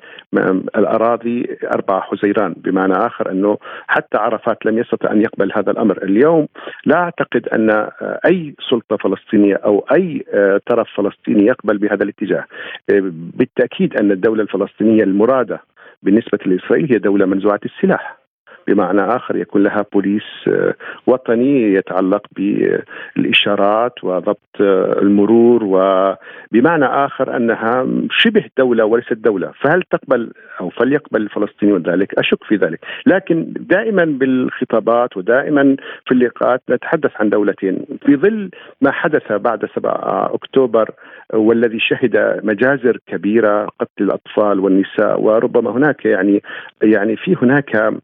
الأراضي 0.76 1.56
أربع 1.74 2.00
حزيران. 2.00 2.54
بمعنى 2.56 2.92
آخر 2.92 3.30
أنه 3.30 3.58
حتى 3.86 4.18
عرفات 4.18 4.66
لم 4.66 4.78
يستطع 4.78 5.12
أن 5.12 5.20
يقبل 5.20 5.52
هذا 5.56 5.70
الأمر. 5.70 6.02
اليوم 6.02 6.48
لا 6.86 6.96
أعتقد 6.96 7.48
أن 7.48 7.88
أي 8.26 8.54
سلطة 8.70 8.96
فلسطينية 8.96 9.54
أو 9.54 9.86
أي 9.92 10.24
طرف 10.66 10.88
فلسطيني 10.96 11.46
يقبل 11.46 11.78
بهذا 11.78 12.04
الاتجاه. 12.04 12.44
بالتأكيد 13.38 13.96
أن 13.96 14.10
الدولة 14.12 14.42
الفلسطينية 14.42 15.02
المرادة 15.02 15.60
بالنسبة 16.02 16.38
لإسرائيل 16.46 16.92
هي 16.92 16.98
دولة 16.98 17.26
منزوعة 17.26 17.60
السلاح. 17.64 18.23
بمعنى 18.66 19.00
آخر 19.16 19.36
يكون 19.36 19.62
لها 19.62 19.84
بوليس 19.92 20.22
آه، 20.48 20.74
وطني 21.06 21.74
يتعلق 21.74 22.26
بالإشارات 22.36 24.04
وضبط 24.04 24.38
آه، 24.60 24.98
المرور 25.02 25.64
وبمعنى 25.64 26.84
آخر 26.84 27.36
أنها 27.36 27.86
شبه 28.10 28.44
دولة 28.58 28.84
وليست 28.84 29.12
دولة، 29.12 29.52
فهل 29.60 29.82
تقبل 29.82 30.32
أو 30.60 30.70
فليقبل 30.70 31.22
الفلسطينيون 31.22 31.82
ذلك؟ 31.82 32.18
أشك 32.18 32.44
في 32.44 32.56
ذلك، 32.56 32.80
لكن 33.06 33.52
دائما 33.56 34.04
بالخطابات 34.04 35.16
ودائما 35.16 35.76
في 36.06 36.12
اللقاءات 36.12 36.62
نتحدث 36.70 37.10
عن 37.20 37.30
دولتين، 37.30 37.84
في 38.06 38.16
ظل 38.16 38.50
ما 38.80 38.90
حدث 38.90 39.32
بعد 39.32 39.68
7 39.74 40.34
أكتوبر 40.34 40.90
والذي 41.32 41.80
شهد 41.80 42.40
مجازر 42.44 42.98
كبيرة 43.06 43.68
قتل 43.80 44.04
الأطفال 44.04 44.60
والنساء 44.60 45.20
وربما 45.20 45.70
هناك 45.70 46.04
يعني 46.04 46.42
يعني 46.82 47.16
في 47.16 47.36
هناك 47.42 47.94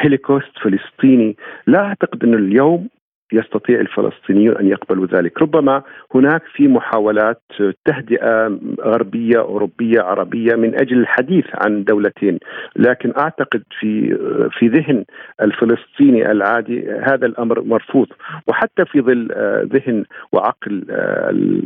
هيليكوست 0.00 0.58
فلسطيني 0.62 1.36
لا 1.66 1.78
أعتقد 1.78 2.24
إنه 2.24 2.36
اليوم 2.36 2.88
يستطيع 3.32 3.80
الفلسطينيون 3.80 4.56
أن 4.56 4.66
يقبلوا 4.66 5.06
ذلك، 5.06 5.42
ربما 5.42 5.82
هناك 6.14 6.42
في 6.54 6.68
محاولات 6.68 7.42
تهدئة 7.84 8.58
غربية 8.80 9.38
أوروبية 9.38 10.00
عربية 10.00 10.54
من 10.54 10.74
أجل 10.74 10.98
الحديث 10.98 11.44
عن 11.54 11.84
دولتين، 11.84 12.38
لكن 12.76 13.12
أعتقد 13.18 13.62
في 13.80 14.16
في 14.58 14.68
ذهن 14.68 15.04
الفلسطيني 15.42 16.30
العادي 16.30 16.90
هذا 16.90 17.26
الأمر 17.26 17.62
مرفوض، 17.62 18.06
وحتى 18.46 18.84
في 18.84 19.00
ظل 19.00 19.28
ذهن 19.72 20.04
وعقل 20.32 20.84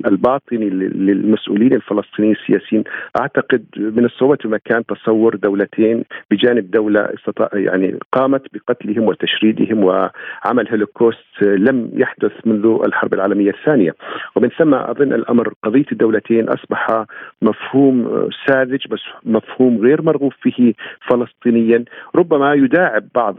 الباطني 0.07 0.71
للمسؤولين 0.71 1.73
الفلسطينيين 1.73 2.35
السياسيين، 2.35 2.85
أعتقد 3.21 3.65
من 3.77 4.05
الصعوبة 4.05 4.39
مكان 4.45 4.87
تصور 4.87 5.37
دولتين 5.37 6.05
بجانب 6.31 6.71
دولة 6.71 7.01
استطاع 7.01 7.49
يعني 7.55 7.99
قامت 8.13 8.43
بقتلهم 8.55 9.05
وتشريدهم 9.09 9.85
وعمل 9.85 10.69
هولوكوست 10.71 11.19
لم 11.57 11.91
يحدث 11.95 12.33
منذ 12.45 12.81
الحرب 12.87 13.15
العالمية 13.15 13.51
الثانية. 13.51 13.95
ومن 14.37 14.49
ثم 14.49 14.75
أظن 14.75 15.13
الأمر 15.13 15.53
قضية 15.63 15.85
الدولتين 15.93 16.49
أصبح 16.49 17.05
مفهوم 17.43 18.29
ساذج 18.47 18.89
بس 18.91 19.01
مفهوم 19.25 19.79
غير 19.79 20.03
مرغوب 20.03 20.33
فيه 20.43 20.75
فلسطينيا. 21.11 21.85
ربما 22.15 22.55
يداعب 22.55 23.05
بعض 23.15 23.37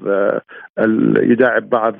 يداعب 1.17 1.69
بعض 1.69 1.95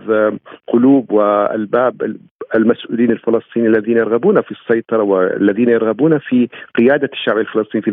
قلوب 0.67 1.11
والباب 1.11 2.17
المسؤولين 2.55 3.11
الفلسطينيين 3.11 3.75
الذين 3.75 3.97
يرغبون 3.97 4.41
في 4.41 4.51
السيطرة 4.51 5.03
والذين 5.03 5.69
يرغبون 5.69 6.19
في 6.19 6.49
قيادة 6.77 7.09
الشعب 7.13 7.37
الفلسطيني 7.37 7.81
في 7.81 7.91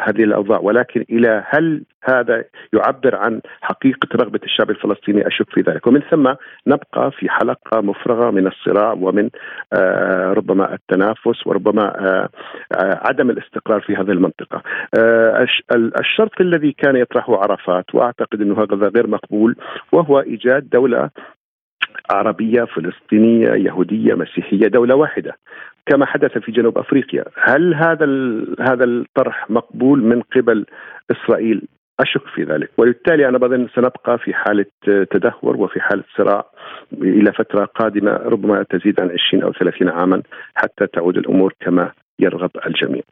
هذه 0.00 0.24
الأوضاع. 0.24 0.58
ولكن 0.60 1.04
إلى 1.10 1.44
هل 1.48 1.82
هذا 2.04 2.44
يعبر 2.72 3.16
عن 3.16 3.40
حقيقة 3.60 4.08
رغبة 4.16 4.40
الشعب 4.44 4.70
الفلسطيني؟ 4.70 5.26
أشك 5.26 5.50
في 5.50 5.60
ذلك. 5.60 5.86
ومن 5.86 6.00
ثم 6.10 6.34
نبقى 6.66 7.10
في 7.10 7.28
حلقة 7.28 7.80
مفرغة 7.80 8.30
من 8.30 8.46
الصراع 8.46 8.92
ومن 8.92 9.30
آه، 9.72 10.32
ربما 10.32 10.74
التنافس 10.74 11.46
وربما 11.46 11.82
آه، 11.82 12.28
آه، 12.74 13.00
عدم 13.08 13.30
الاستقرار 13.30 13.80
في 13.80 13.96
هذه 13.96 14.10
المنطقة. 14.10 14.62
الشرط 16.00 16.40
الذي 16.40 16.72
كان 16.72 16.96
يطرحه 16.96 17.36
عرفات 17.36 17.94
وأعتقد 17.94 18.40
أنه 18.40 18.62
هذا 18.62 18.88
غير 18.88 19.06
مقبول 19.06 19.56
وهو 19.92 20.20
إيجاد 20.20 20.68
دولة 20.70 21.10
عربية 22.10 22.64
فلسطينية 22.64 23.48
يهودية 23.48 24.14
مسيحية 24.14 24.68
دولة 24.68 24.94
واحدة 24.94 25.36
كما 25.86 26.06
حدث 26.06 26.38
في 26.38 26.52
جنوب 26.52 26.78
أفريقيا، 26.78 27.24
هل 27.34 27.74
هذا 27.74 28.06
هذا 28.60 28.84
الطرح 28.84 29.50
مقبول 29.50 30.02
من 30.02 30.22
قبل 30.22 30.66
إسرائيل؟ 31.10 31.62
أشك 32.00 32.26
في 32.34 32.42
ذلك، 32.42 32.70
وبالتالي 32.78 33.28
أنا 33.28 33.38
بظن 33.38 33.68
سنبقى 33.74 34.18
في 34.18 34.34
حالة 34.34 34.66
تدهور 34.86 35.56
وفي 35.56 35.80
حالة 35.80 36.04
صراع 36.16 36.44
إلى 36.92 37.32
فترة 37.32 37.64
قادمة 37.64 38.12
ربما 38.12 38.62
تزيد 38.62 39.00
عن 39.00 39.10
20 39.28 39.42
أو 39.42 39.52
30 39.52 39.88
عاما 39.88 40.22
حتى 40.54 40.86
تعود 40.86 41.18
الأمور 41.18 41.54
كما 41.60 41.92
يرغب 42.18 42.50
الجميع. 42.66 43.02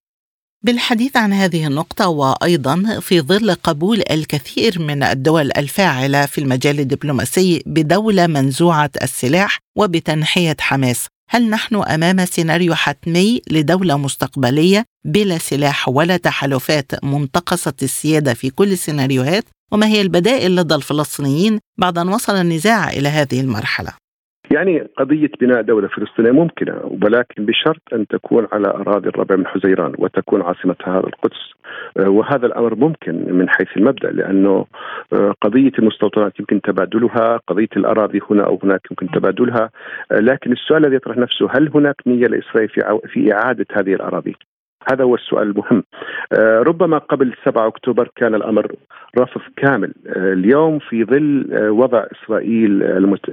بالحديث 0.62 1.16
عن 1.16 1.32
هذه 1.32 1.66
النقطة 1.66 2.08
وأيضا 2.08 3.00
في 3.00 3.20
ظل 3.20 3.54
قبول 3.54 4.02
الكثير 4.10 4.82
من 4.82 5.02
الدول 5.02 5.50
الفاعلة 5.56 6.26
في 6.26 6.40
المجال 6.40 6.80
الدبلوماسي 6.80 7.62
بدولة 7.66 8.26
منزوعة 8.26 8.90
السلاح 9.02 9.58
وبتنحية 9.76 10.56
حماس، 10.60 11.06
هل 11.30 11.50
نحن 11.50 11.76
أمام 11.76 12.24
سيناريو 12.24 12.74
حتمي 12.74 13.40
لدولة 13.50 13.96
مستقبلية 13.96 14.84
بلا 15.04 15.38
سلاح 15.38 15.88
ولا 15.88 16.16
تحالفات 16.16 17.04
منتقصة 17.04 17.74
السيادة 17.82 18.34
في 18.34 18.50
كل 18.50 18.72
السيناريوهات؟ 18.72 19.44
وما 19.72 19.86
هي 19.86 20.00
البدائل 20.00 20.56
لدى 20.56 20.74
الفلسطينيين 20.74 21.58
بعد 21.78 21.98
أن 21.98 22.08
وصل 22.08 22.36
النزاع 22.36 22.90
إلى 22.90 23.08
هذه 23.08 23.40
المرحلة؟ 23.40 24.07
يعني 24.54 24.78
قضية 24.96 25.30
بناء 25.40 25.62
دولة 25.62 25.88
فلسطينية 25.88 26.30
ممكنة 26.30 26.98
ولكن 27.02 27.46
بشرط 27.46 27.82
أن 27.92 28.06
تكون 28.06 28.46
على 28.52 28.68
أراضي 28.68 29.08
الربع 29.08 29.36
من 29.36 29.46
حزيران 29.46 29.92
وتكون 29.98 30.42
عاصمتها 30.42 31.00
القدس. 31.00 31.52
آه، 31.98 32.08
وهذا 32.08 32.46
الأمر 32.46 32.74
ممكن 32.74 33.34
من 33.34 33.48
حيث 33.48 33.68
المبدأ 33.76 34.10
لأنه 34.10 34.66
آه، 35.12 35.34
قضية 35.40 35.72
المستوطنات 35.78 36.40
يمكن 36.40 36.60
تبادلها 36.60 37.40
قضية 37.46 37.68
الأراضي 37.76 38.20
هنا 38.30 38.46
أو 38.46 38.58
هناك 38.62 38.80
يمكن 38.90 39.10
تبادلها. 39.10 39.70
آه، 40.12 40.20
لكن 40.20 40.52
السؤال 40.52 40.84
الذي 40.84 40.96
يطرح 40.96 41.16
نفسه 41.16 41.48
هل 41.50 41.70
هناك 41.74 41.96
نية 42.06 42.26
لإسرائيل 42.26 42.68
في, 42.68 42.98
في 43.12 43.34
إعادة 43.34 43.66
هذه 43.72 43.94
الأراضي؟ 43.94 44.36
هذا 44.92 45.04
هو 45.04 45.14
السؤال 45.14 45.50
المهم. 45.50 45.84
آه، 46.32 46.58
ربما 46.62 46.98
قبل 46.98 47.34
7 47.44 47.66
أكتوبر 47.66 48.10
كان 48.16 48.34
الأمر 48.34 48.72
رفض 49.18 49.40
كامل. 49.56 49.94
آه، 50.06 50.32
اليوم 50.32 50.78
في 50.78 51.04
ظل 51.04 51.46
وضع 51.70 52.04
إسرائيل 52.12 52.82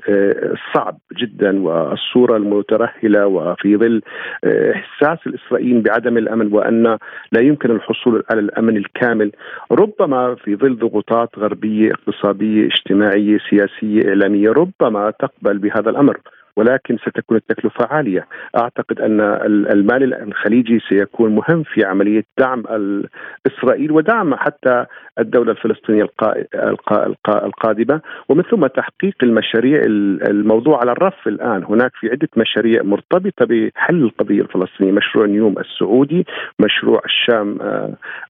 الصعب 0.09 0.97
جدا 1.17 1.61
والصورة 1.61 2.37
المترهلة 2.37 3.27
وفي 3.27 3.77
ظل 3.77 4.01
إحساس 4.45 5.19
الإسرائيليين 5.27 5.81
بعدم 5.81 6.17
الأمن 6.17 6.53
وأن 6.53 6.97
لا 7.31 7.41
يمكن 7.41 7.71
الحصول 7.71 8.23
على 8.31 8.39
الأمن 8.39 8.77
الكامل 8.77 9.31
ربما 9.71 10.35
في 10.35 10.55
ظل 10.55 10.77
ضغوطات 10.77 11.29
غربية 11.37 11.91
اقتصادية 11.91 12.65
اجتماعية 12.65 13.37
سياسية 13.49 14.09
إعلامية 14.09 14.49
ربما 14.49 15.11
تقبل 15.11 15.57
بهذا 15.57 15.89
الأمر. 15.89 16.19
ولكن 16.55 16.97
ستكون 16.97 17.37
التكلفة 17.37 17.85
عالية. 17.85 18.27
أعتقد 18.61 19.01
أن 19.01 19.21
المال 19.71 20.13
الخليجي 20.13 20.79
سيكون 20.89 21.35
مهم 21.35 21.63
في 21.63 21.85
عملية 21.85 22.23
دعم 22.37 22.63
إسرائيل 23.47 23.91
ودعم 23.91 24.35
حتى 24.35 24.85
الدولة 25.19 25.51
الفلسطينية 25.51 26.07
القادمة. 27.27 28.01
ومن 28.29 28.43
ثم 28.43 28.67
تحقيق 28.67 29.15
المشاريع 29.23 29.81
الموضوع 30.29 30.79
على 30.79 30.91
الرف 30.91 31.27
الآن. 31.27 31.63
هناك 31.63 31.91
في 31.99 32.09
عدة 32.09 32.29
مشاريع 32.37 32.83
مرتبطة 32.83 33.45
بحل 33.45 34.03
القضية 34.03 34.41
الفلسطينية. 34.41 34.91
مشروع 34.91 35.25
نيوم 35.25 35.55
السعودي 35.59 36.25
مشروع 36.59 37.01
الشام 37.05 37.57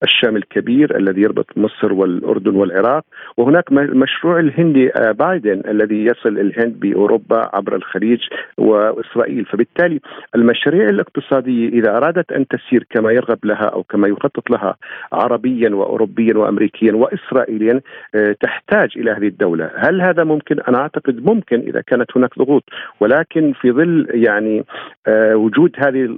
الشام 0.04 0.36
الكبير 0.36 0.98
الذي 0.98 1.22
يربط 1.22 1.58
مصر 1.58 1.94
والأردن 1.94 2.56
والعراق. 2.56 3.04
وهناك 3.38 3.72
مشروع 3.72 4.40
الهندي 4.40 4.92
بايدن 5.12 5.62
الذي 5.68 6.06
يصل 6.06 6.40
الهند 6.40 6.80
بأوروبا 6.80 7.50
عبر 7.54 7.76
الخليج. 7.76 8.15
الخليج 8.16 8.22
وإسرائيل، 8.58 9.46
فبالتالي 9.46 10.00
المشاريع 10.36 10.90
الاقتصادية 10.90 11.70
إذا 11.70 11.98
أرادت 11.98 12.32
أن 12.32 12.48
تسير 12.48 12.86
كما 12.90 13.12
يرغب 13.12 13.46
لها 13.46 13.66
أو 13.66 13.84
كما 13.84 14.08
يخطط 14.08 14.50
لها 14.50 14.76
عربيا 15.14 15.70
واوروبيا 15.70 16.38
وامريكيا 16.38 16.94
واسرائيليا 16.94 17.82
آه، 18.16 18.36
تحتاج 18.42 18.90
إلى 18.98 19.12
هذه 19.12 19.28
الدولة، 19.28 19.72
هل 19.76 20.02
هذا 20.02 20.24
ممكن؟ 20.24 20.60
أنا 20.60 20.78
أعتقد 20.78 21.26
ممكن 21.26 21.60
إذا 21.60 21.82
كانت 21.82 22.18
هناك 22.18 22.40
ضغوط، 22.40 22.64
ولكن 23.00 23.54
في 23.62 23.72
ظل 23.72 24.08
يعني 24.14 24.66
آه، 25.08 25.36
وجود 25.36 25.76
هذه 25.78 26.18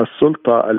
السلطة 0.00 0.70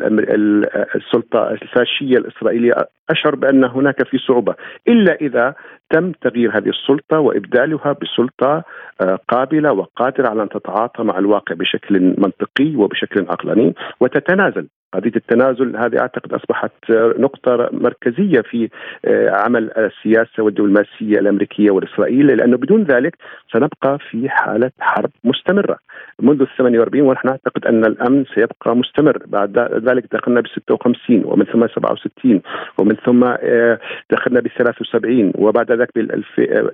السلطة 0.96 1.52
الفاشية 1.52 2.18
الإسرائيلية 2.18 2.74
أشعر 3.10 3.36
بأن 3.36 3.64
هناك 3.64 4.04
في 4.04 4.18
صعوبة. 4.18 4.56
إلا 4.88 5.16
إذا 5.22 5.56
تم 5.90 6.12
تغيير 6.12 6.58
هذه 6.58 6.70
السلطة 6.70 7.20
وإبدالها 7.20 7.96
بسلطة 8.02 8.64
آه، 9.02 9.20
قابلة 9.28 9.72
وقادرة 9.72 10.30
على 10.30 10.44
أن 10.44 10.50
تتعاطى 10.50 11.04
مع 11.04 11.18
الواقع 11.18 11.56
بشكل 11.56 12.16
منطقي 12.18 12.76
وبشكل 12.76 13.26
عقلاني 13.30 13.76
وتتنازل. 14.00 14.68
قضيه 14.94 15.12
التنازل 15.16 15.78
هذه 15.78 16.00
أعتقد 16.00 16.34
أصبحت 16.34 16.72
نقطة 17.18 17.70
مركزية 17.72 18.42
في 18.42 18.70
آه، 19.06 19.30
عمل 19.30 19.72
السياسة 19.78 20.44
والدبلوماسيه 20.44 21.20
الأمريكية 21.20 21.72
والإسرائيلية 21.72 22.36
لأنه 22.36 22.58
بدون 22.58 22.84
ذلك 22.84 23.16
سنبقى 23.54 24.00
في 24.10 24.30
حالة 24.30 24.72
حرب 24.80 25.10
مستمرة. 25.24 25.78
منذ 26.20 26.42
ال 26.42 26.48
48 26.58 27.08
ونحن 27.08 27.28
نعتقد 27.28 27.66
أن 27.66 27.86
الأمن 27.86 28.26
سيبقى 28.36 28.76
مستمر. 28.76 29.18
بعد 29.26 29.60
ذلك 29.60 30.06
دخلنا 30.12 30.42
ب 30.42 30.48
56 30.48 31.26
ومن 31.26 31.46
ثم 31.46 31.68
67 31.68 32.42
ومن 32.78 32.96
ثم 33.06 33.24
آه، 33.24 33.80
دخلنا 34.12 34.40
ب 34.40 34.48
73 34.48 35.32
وبعد 35.36 35.72
ذلك 35.72 35.90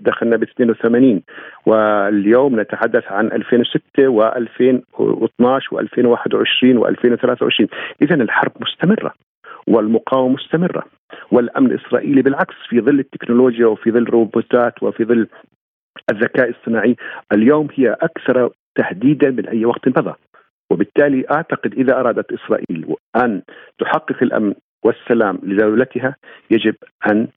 دخلنا 0.01 0.37
ب 0.37 0.43
82 0.43 1.21
واليوم 1.65 2.59
نتحدث 2.59 3.03
عن 3.11 3.31
2006 3.31 3.81
و2012 3.97 5.71
و2021 5.71 6.77
و2023 6.79 7.67
اذا 8.05 8.15
الحرب 8.15 8.51
مستمرة 8.59 9.13
والمقاومة 9.67 10.33
مستمرة 10.33 10.83
والأمن 11.31 11.71
الاسرائيلي 11.71 12.21
بالعكس 12.21 12.55
في 12.69 12.81
ظل 12.81 12.99
التكنولوجيا 12.99 13.65
وفي 13.65 13.91
ظل 13.91 14.01
الروبوتات 14.01 14.83
وفي 14.83 15.05
ظل 15.05 15.27
الذكاء 16.11 16.49
الصناعي 16.49 16.95
اليوم 17.33 17.67
هي 17.73 17.97
أكثر 18.01 18.49
تهديدا 18.75 19.31
من 19.31 19.47
أي 19.47 19.65
وقت 19.65 19.87
مضى. 19.87 20.13
وبالتالي 20.71 21.25
أعتقد 21.31 21.73
إذا 21.73 21.99
أرادت 21.99 22.33
إسرائيل 22.33 22.95
أن 23.15 23.41
تحقق 23.79 24.23
الأمن 24.23 24.53
والسلام 24.85 25.39
لدولتها 25.43 26.15
يجب 26.51 26.75
أن 27.11 27.27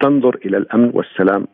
تنظر 0.00 0.34
إلى 0.44 0.56
الأمن 0.56 0.90
والسلام 0.94 1.46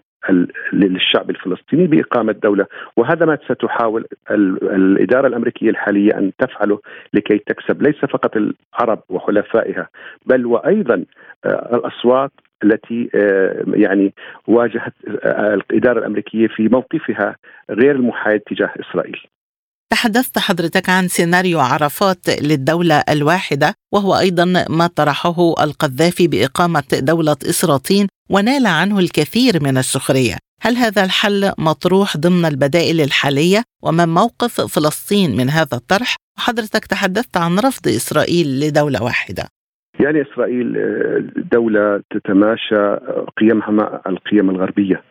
للشعب 0.73 1.31
الفلسطيني 1.31 1.87
بإقامة 1.87 2.33
دولة. 2.33 2.67
وهذا 2.97 3.27
ما 3.27 3.39
ستحاول 3.45 4.07
الإدارة 4.31 5.27
الأمريكية 5.27 5.71
الحالية 5.71 6.19
أن 6.19 6.33
تفعله 6.39 6.81
لكي 7.15 7.39
تكسب 7.39 7.83
ليس 7.83 7.97
فقط 7.97 8.37
العرب 8.37 9.03
وحلفائها 9.09 9.89
بل 10.27 10.47
وأيضا 10.47 11.05
آه، 11.45 11.77
الأصوات 11.77 12.33
التي 12.65 13.11
آه، 13.15 13.65
يعني 13.75 14.15
واجهت 14.47 14.95
آه، 15.25 15.55
الإدارة 15.55 15.99
الأمريكية 15.99 16.49
في 16.49 16.69
موقفها 16.69 17.37
غير 17.71 17.97
المحايد 17.97 18.41
تجاه 18.41 18.73
إسرائيل. 18.81 19.21
تحدثت 19.93 20.39
حضرتك 20.39 20.89
عن 20.89 21.09
سيناريو 21.09 21.61
عرفات 21.61 22.43
للدولة 22.43 23.03
الواحدة 23.11 23.75
وهو 23.95 24.19
أيضا 24.19 24.45
ما 24.71 24.87
طرحه 24.87 25.55
القذافي 25.65 26.29
بإقامة 26.29 26.85
دولة 26.93 27.37
إسراطين 27.43 28.07
ونال 28.31 28.67
عنه 28.67 28.99
الكثير 28.99 29.53
من 29.63 29.77
السخرية. 29.79 30.37
هل 30.63 30.77
هذا 30.77 31.05
الحل 31.05 31.53
مطروح 31.59 32.17
ضمن 32.17 32.45
البدائل 32.45 33.01
الحالية؟ 33.01 33.63
وما 33.83 34.07
موقف 34.07 34.55
فلسطين 34.75 35.37
من 35.37 35.49
هذا 35.49 35.77
الطرح؟ 35.81 36.17
وحضرتك 36.39 36.85
تحدثت 36.87 37.37
عن 37.37 37.59
رفض 37.59 37.89
إسرائيل 37.89 38.47
لدولة 38.61 39.03
واحدة. 39.03 39.45
يعني 40.01 40.23
إسرائيل 40.23 40.77
آه، 40.77 41.25
دولة 41.53 42.03
تتماشى 42.11 42.97
قيمها 43.41 43.71
مع 43.71 44.01
القيم 44.07 44.51
الغربية. 44.51 45.03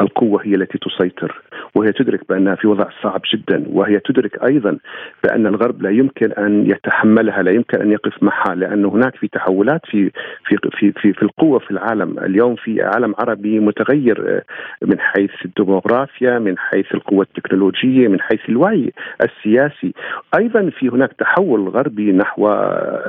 القوة 0.00 0.46
هي 0.46 0.54
التي 0.54 0.78
تسيطر. 0.78 1.42
وهي 1.74 1.92
تدرك 1.92 2.28
بأنها 2.28 2.54
في 2.54 2.66
وضع 2.66 2.88
صعب 3.02 3.20
جدا 3.34 3.64
وهي 3.68 3.98
تدرك 3.98 4.44
أيضا 4.44 4.78
بأن 5.24 5.46
الغرب 5.46 5.82
لا 5.82 5.90
يمكن 5.90 6.32
أن 6.32 6.70
يتحملها 6.70 7.42
لا 7.42 7.50
يمكن 7.50 7.80
أن 7.80 7.92
يقف 7.92 8.22
معها 8.22 8.54
لأن 8.54 8.84
هناك 8.84 9.16
في 9.16 9.28
تحولات 9.28 9.80
في 9.86 10.10
في 10.44 10.56
في 10.78 10.92
في, 10.92 11.12
في 11.12 11.22
القوة 11.22 11.58
في 11.58 11.70
العالم. 11.70 12.18
اليوم 12.18 12.54
في 12.54 12.82
عالم 12.82 13.14
عربي 13.18 13.60
متغير 13.60 14.28
آه، 14.28 14.42
من 14.84 15.00
حيث 15.00 15.30
الديموغرافيا 15.44 16.38
من 16.38 16.58
حيث 16.58 16.94
القوة 16.94 17.22
التكنولوجية 17.22 18.08
من 18.08 18.20
حيث 18.20 18.40
الوعي 18.48 18.92
السياسي. 19.24 19.92
أيضا 20.38 20.70
في 20.70 20.88
هناك 20.88 21.12
تحول 21.12 21.68
غربي 21.68 22.12
نحو 22.12 22.48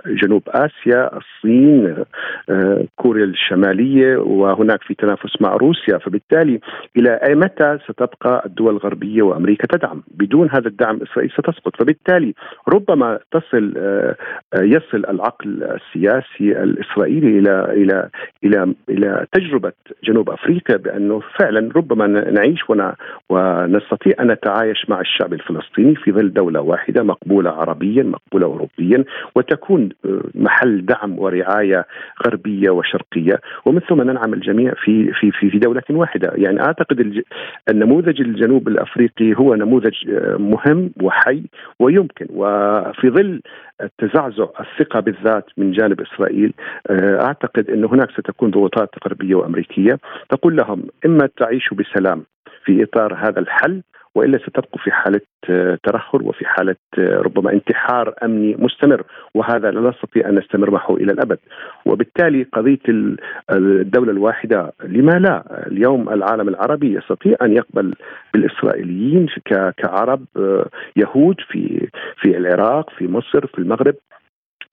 جنوب 0.07 0.43
آسيا 0.47 1.17
الصين 1.17 1.95
آه، 2.49 2.85
كوريا 2.95 3.25
الشمالية 3.25 4.17
وهناك 4.17 4.83
في 4.83 4.93
تنافس 4.93 5.41
مع 5.41 5.55
روسيا. 5.55 5.97
فبالتالي 5.97 6.59
إلى 6.97 7.19
أي 7.27 7.35
متى 7.35 7.77
ستبقى 7.87 8.49
الدول 8.53 8.73
الغربية 8.73 9.21
وأمريكا 9.21 9.67
تدعم؟ 9.67 10.03
بدون 10.11 10.49
هذا 10.49 10.67
الدعم 10.67 10.99
إسرائيل 11.01 11.31
ستسقط، 11.31 11.75
فبالتالي 11.75 12.33
ربما 12.67 13.19
تصل 13.31 13.73
آه، 13.77 14.15
آه، 14.53 14.63
يصل 14.63 15.05
العقل 15.09 15.63
السياسي 15.63 16.63
الإسرائيلي 16.63 17.39
إلى 17.39 17.73
إلى 17.73 18.09
إلى 18.43 18.73
إلى 18.89 19.25
تجربة 19.31 19.73
جنوب 20.03 20.29
أفريقيا 20.29 20.77
بأنه 20.77 21.21
فعلا 21.39 21.69
ربما 21.75 22.07
نعيش 22.07 22.59
ونستطيع 23.29 24.13
أن 24.19 24.27
نتعايش 24.27 24.89
مع 24.89 25.01
الشعب 25.01 25.33
الفلسطيني 25.33 25.95
في 25.95 26.11
ظل 26.11 26.33
دولة 26.33 26.61
واحدة 26.61 27.03
مقبولة 27.03 27.49
عربيا، 27.49 28.03
مقبولة 28.03 28.45
اوروبيا 28.45 29.03
وتكون 29.35 29.89
آه، 30.05 30.21
محل 30.35 30.85
دعم 30.85 31.19
ورعاية 31.19 31.85
غربية 32.27 32.69
وشرقية. 32.69 33.39
ومن 33.65 33.79
ثم 33.79 34.01
ننعم 34.01 34.33
الجميع 34.33 34.73
في 34.83 35.11
في 35.13 35.31
في 35.31 35.59
دولة 35.59 35.83
واحدة، 35.89 36.31
يعني 36.35 36.61
أعتقد 36.61 37.23
النموذج 37.69 38.21
الجنوب 38.43 38.67
الأفريقي 38.67 39.33
هو 39.33 39.55
نموذج 39.55 40.09
آه، 40.09 40.37
مهم 40.37 40.91
وحي 41.01 41.43
ويمكن. 41.79 42.27
وفي 42.29 43.09
ظل 43.09 43.41
تزعزع 43.97 44.47
الثقة 44.59 44.99
بالذات 44.99 45.45
من 45.57 45.71
جانب 45.71 46.01
إسرائيل 46.01 46.53
آه، 46.89 47.21
أعتقد 47.21 47.69
إن 47.69 47.85
هناك 47.85 48.11
ستكون 48.11 48.51
ضغوطات 48.51 48.89
غربية 49.05 49.35
وأمريكية 49.35 49.99
تقول 50.29 50.55
لهم 50.55 50.83
إما 51.05 51.29
تعيشوا 51.37 51.77
بسلام 51.77 52.23
في 52.65 52.83
إطار 52.83 53.13
هذا 53.13 53.39
الحل 53.39 53.81
وإلا 54.15 54.37
ستبقوا 54.37 54.81
في 54.83 54.91
حالة 54.91 55.21
آه، 55.49 55.77
ترهل 55.83 56.21
وفي 56.21 56.45
حالة 56.45 56.75
آه، 56.97 57.17
ربما 57.17 57.53
انتحار 57.53 58.13
أمني 58.23 58.55
مستمر 58.59 59.03
وهذا 59.35 59.71
لا 59.71 59.89
نستطيع 59.89 60.29
أن 60.29 60.35
نستمر 60.35 60.71
معه 60.71 60.95
إلى 60.95 61.11
الأبد. 61.11 61.39
وبالتالي 61.85 62.43
قضية 62.43 62.79
الدولة 63.51 64.11
الواحدة 64.11 64.73
لما 64.83 65.19
لا؟ 65.19 65.67
اليوم 65.67 66.09
العالم 66.09 66.49
العربي 66.49 66.97
يستطيع 66.97 67.35
أن 67.41 67.53
يقبل 67.53 67.93
بالإسرائيليين 68.33 69.27
كعرب 69.77 70.25
آه، 70.37 70.65
يهود 70.95 71.35
في 71.47 71.87
في 72.21 72.37
العراق 72.37 72.89
في 72.89 73.07
مصر 73.07 73.47
في 73.47 73.59
المغرب. 73.59 73.95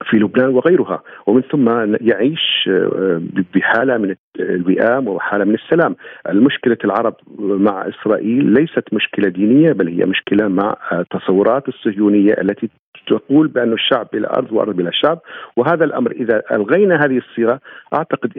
في 0.05 0.17
لبنان 0.17 0.49
وغيرها. 0.49 1.03
ومن 1.27 1.43
ثم 1.43 1.69
يعيش 2.01 2.69
آه، 2.69 3.23
بحالة 3.55 3.99
من 3.99 4.15
الوئام 4.41 5.09
وحالة 5.09 5.45
من 5.45 5.55
السلام. 5.55 5.97
المشكلة 6.29 6.79
العرب 6.85 7.15
مع 7.39 7.89
إسرائيل 7.89 8.45
ليست 8.45 8.85
مشكلة 8.93 9.29
دينية 9.29 9.73
بل 9.73 9.89
هي 9.89 10.05
مشكلة 10.07 10.49
مع 10.49 10.77
تصورات 11.11 11.69
الصهيونية 11.69 12.33
التي 12.41 12.71
تقول 13.11 13.49
بأن 13.49 13.73
الشعب 13.73 14.09
بلا 14.13 14.39
أرض 14.39 14.53
وأرض 14.53 14.77
بلا 14.77 14.91
شعب. 14.93 15.19
وهذا 15.57 15.85
الأمر 15.85 16.11
إذا 16.11 16.43
ألغينا 16.53 17.05
هذه 17.05 17.19
الصيغة 17.19 17.61
أعتقد 17.95 18.33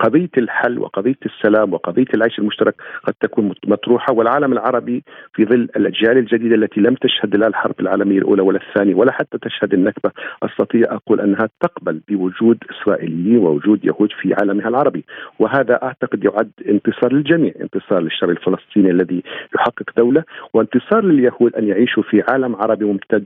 قضية 0.00 0.30
الحل 0.38 0.78
وقضية 0.78 1.18
السلام 1.26 1.72
وقضية 1.72 2.06
العيش 2.14 2.38
المشترك 2.38 2.74
قد 3.04 3.14
تكون 3.20 3.54
مطروحة. 3.66 4.12
والعالم 4.12 4.52
العربي 4.52 5.04
في 5.34 5.44
ظل 5.44 5.68
الأجيال 5.76 6.18
الجديدة 6.18 6.54
التي 6.54 6.80
لم 6.80 6.94
تشهد 6.94 7.36
لا 7.36 7.46
الحرب 7.46 7.74
العالمية 7.80 8.18
الأولى 8.18 8.42
ولا 8.42 8.60
الثانية 8.68 8.94
ولا 8.94 9.12
حتى 9.12 9.38
تشهد 9.38 9.74
النكبة 9.74 10.10
أستطيع 10.42 10.86
أقول 10.90 11.20
أنها 11.20 11.48
تقبل 11.60 12.00
بوجود 12.08 12.58
إسرائيليين 12.70 13.38
ووجود 13.38 13.84
يهود 13.84 14.12
في 14.20 14.34
عالمها 14.40 14.68
العربي. 14.68 15.04
وهذا 15.38 15.80
أعتقد 15.82 16.24
يعد 16.24 16.50
انتصار 16.68 17.12
للجميع 17.12 17.52
انتصار 17.60 18.00
للشعب 18.00 18.30
الفلسطيني 18.30 18.90
الذي 18.90 19.22
يحقق 19.54 19.90
دولة 19.96 20.24
وانتصار 20.54 21.04
لليهود 21.04 21.54
أن 21.54 21.68
يعيشوا 21.68 22.02
في 22.02 22.22
عالم 22.28 22.56
عربي 22.56 22.84
ممتد 22.84 23.24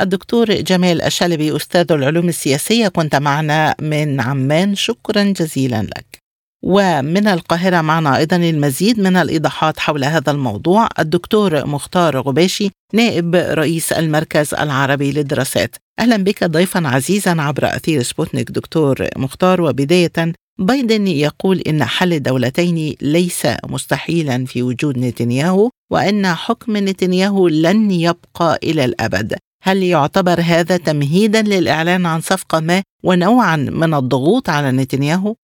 الدكتور 0.00 0.52
جمال 0.54 1.02
الشلبي 1.02 1.56
أستاذ 1.56 1.92
العلوم 1.92 2.28
السياسية 2.28 2.88
كنت 2.88 3.16
معنا 3.16 3.74
من 3.80 4.20
عمان. 4.20 4.74
شكرا 4.74 5.22
جزيلا 5.24 5.82
لك. 5.82 6.18
ومن 6.64 7.28
القاهرة 7.28 7.80
معنا 7.80 8.16
أيضا 8.16 8.36
المزيد 8.36 9.00
من 9.00 9.16
الإيضاحات 9.16 9.78
حول 9.80 10.04
هذا 10.04 10.30
الموضوع 10.30 10.88
الدكتور 10.98 11.66
مختار 11.66 12.20
غباشي 12.20 12.70
نائب 12.94 13.34
رئيس 13.34 13.92
المركز 13.92 14.54
العربي 14.54 15.12
للدراسات. 15.12 15.76
أهلا 16.00 16.16
بك 16.16 16.44
ضيفا 16.44 16.88
عزيزا 16.88 17.40
عبر 17.40 17.66
أثير 17.76 18.02
سبوتنيك. 18.02 18.50
دكتور 18.50 19.06
مختار 19.16 19.60
وبداية 19.60 20.32
بايدن 20.58 21.06
يقول 21.06 21.60
إن 21.60 21.84
حل 21.84 22.12
الدولتين 22.12 22.96
ليس 23.02 23.46
مستحيلا 23.68 24.44
في 24.44 24.62
وجود 24.62 24.98
نتنياهو 24.98 25.70
وأن 25.92 26.26
حكم 26.26 26.76
نتنياهو 26.76 27.48
لن 27.48 27.90
يبقى 27.90 28.58
إلى 28.62 28.84
الأبد. 28.84 29.34
هل 29.62 29.82
يعتبر 29.82 30.38
هذا 30.52 30.76
تمهيدا 30.76 31.42
للإعلان 31.42 32.06
عن 32.06 32.20
صفقة 32.20 32.60
ما 32.60 32.82
ونوعا 33.04 33.56
من 33.56 33.94
الضغوط 33.94 34.50
على 34.50 34.72
نتنياهو؟ 34.72 35.34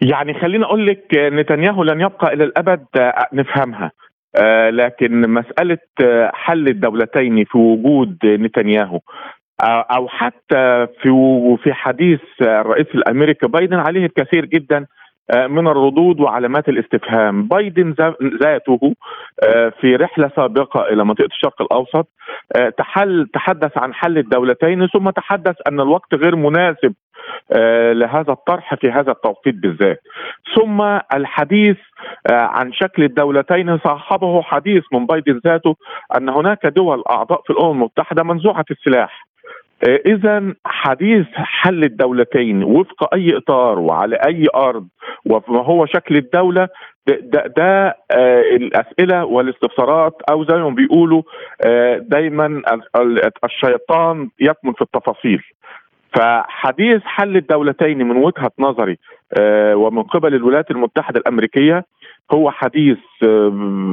يعني 0.00 0.34
خليني 0.40 0.64
أقول 0.64 0.86
لك 0.86 1.04
نتنياهو 1.14 1.82
لن 1.82 2.00
يبقى 2.00 2.34
إلى 2.34 2.44
الأبد 2.44 2.86
آه، 2.96 3.28
نفهمها 3.32 3.92
آه 4.36 4.70
لكن 4.70 5.30
مسألة 5.30 5.78
آه، 6.00 6.30
حل 6.34 6.68
الدولتين 6.68 7.44
في 7.44 7.58
وجود 7.58 8.18
نتنياهو 8.24 9.00
أو 9.62 10.08
حتى 10.08 10.86
في 11.02 11.10
في 11.62 11.72
حديث 11.72 12.20
الرئيس 12.40 12.86
الأمريكي 12.94 13.46
بايدن 13.46 13.78
عليه 13.78 14.06
الكثير 14.06 14.44
جدا 14.44 14.86
من 15.34 15.66
الردود 15.68 16.20
وعلامات 16.20 16.68
الاستفهام. 16.68 17.48
بايدن 17.48 17.94
ذاته 18.42 18.94
آه، 19.44 19.72
في 19.80 19.96
رحلة 19.96 20.30
سابقة 20.36 20.88
إلى 20.88 21.04
منطقة 21.04 21.26
الشرق 21.26 21.62
الأوسط 21.62 22.08
تحل 22.78 23.28
تحدث 23.34 23.78
عن 23.78 23.94
حل 23.94 24.18
الدولتين 24.18 24.86
ثم 24.86 25.10
تحدث 25.10 25.56
أن 25.68 25.80
الوقت 25.80 26.14
غير 26.14 26.36
مناسب 26.36 26.94
لهذا 27.92 28.32
الطرح 28.32 28.74
في 28.74 28.90
هذا 28.90 29.10
التوقيت 29.12 29.54
بالذات. 29.54 30.00
ثم 30.56 30.82
الحديث 31.14 31.76
عن 32.30 32.72
شكل 32.72 33.02
الدولتين 33.04 33.78
صاحبه 33.78 34.42
حديث 34.42 34.82
من 34.92 35.06
بايدن 35.06 35.40
ذاته 35.44 35.76
أن 36.16 36.28
هناك 36.28 36.66
دول 36.66 37.02
أعضاء 37.10 37.42
في 37.46 37.50
الأمم 37.50 37.70
المتحدة 37.72 38.22
منزوعة 38.22 38.64
السلاح. 38.70 39.26
آه، 39.84 40.00
إذا 40.06 40.54
حديث 40.66 41.26
حل 41.34 41.84
الدولتين 41.84 42.64
وفق 42.64 43.14
أي 43.14 43.36
إطار 43.36 43.78
وعلى 43.78 44.16
أي 44.16 44.46
أرض 44.54 44.86
وما 45.26 45.62
هو 45.64 45.86
شكل 45.86 46.16
الدولة 46.16 46.68
ده, 47.06 47.18
ده, 47.22 47.44
ده 47.56 47.96
آه 48.10 48.40
الأسئلة 48.40 49.24
والاستفسارات 49.24 50.16
أو 50.30 50.44
زي 50.44 50.56
ما 50.56 50.70
بيقولوا 50.70 51.22
آه 51.64 51.98
دايما 51.98 52.62
الشيطان 53.44 54.28
يكمن 54.40 54.72
في 54.72 54.82
التفاصيل. 54.82 55.42
فحديث 56.14 57.02
حل 57.04 57.36
الدولتين 57.36 57.98
من 57.98 58.16
وجهة 58.16 58.50
نظري 58.58 58.98
آه 59.40 59.76
ومن 59.76 60.02
قبل 60.02 60.34
الولايات 60.34 60.70
المتحدة 60.70 61.20
الأمريكية 61.20 61.84
هو 62.34 62.50
حديث 62.50 62.98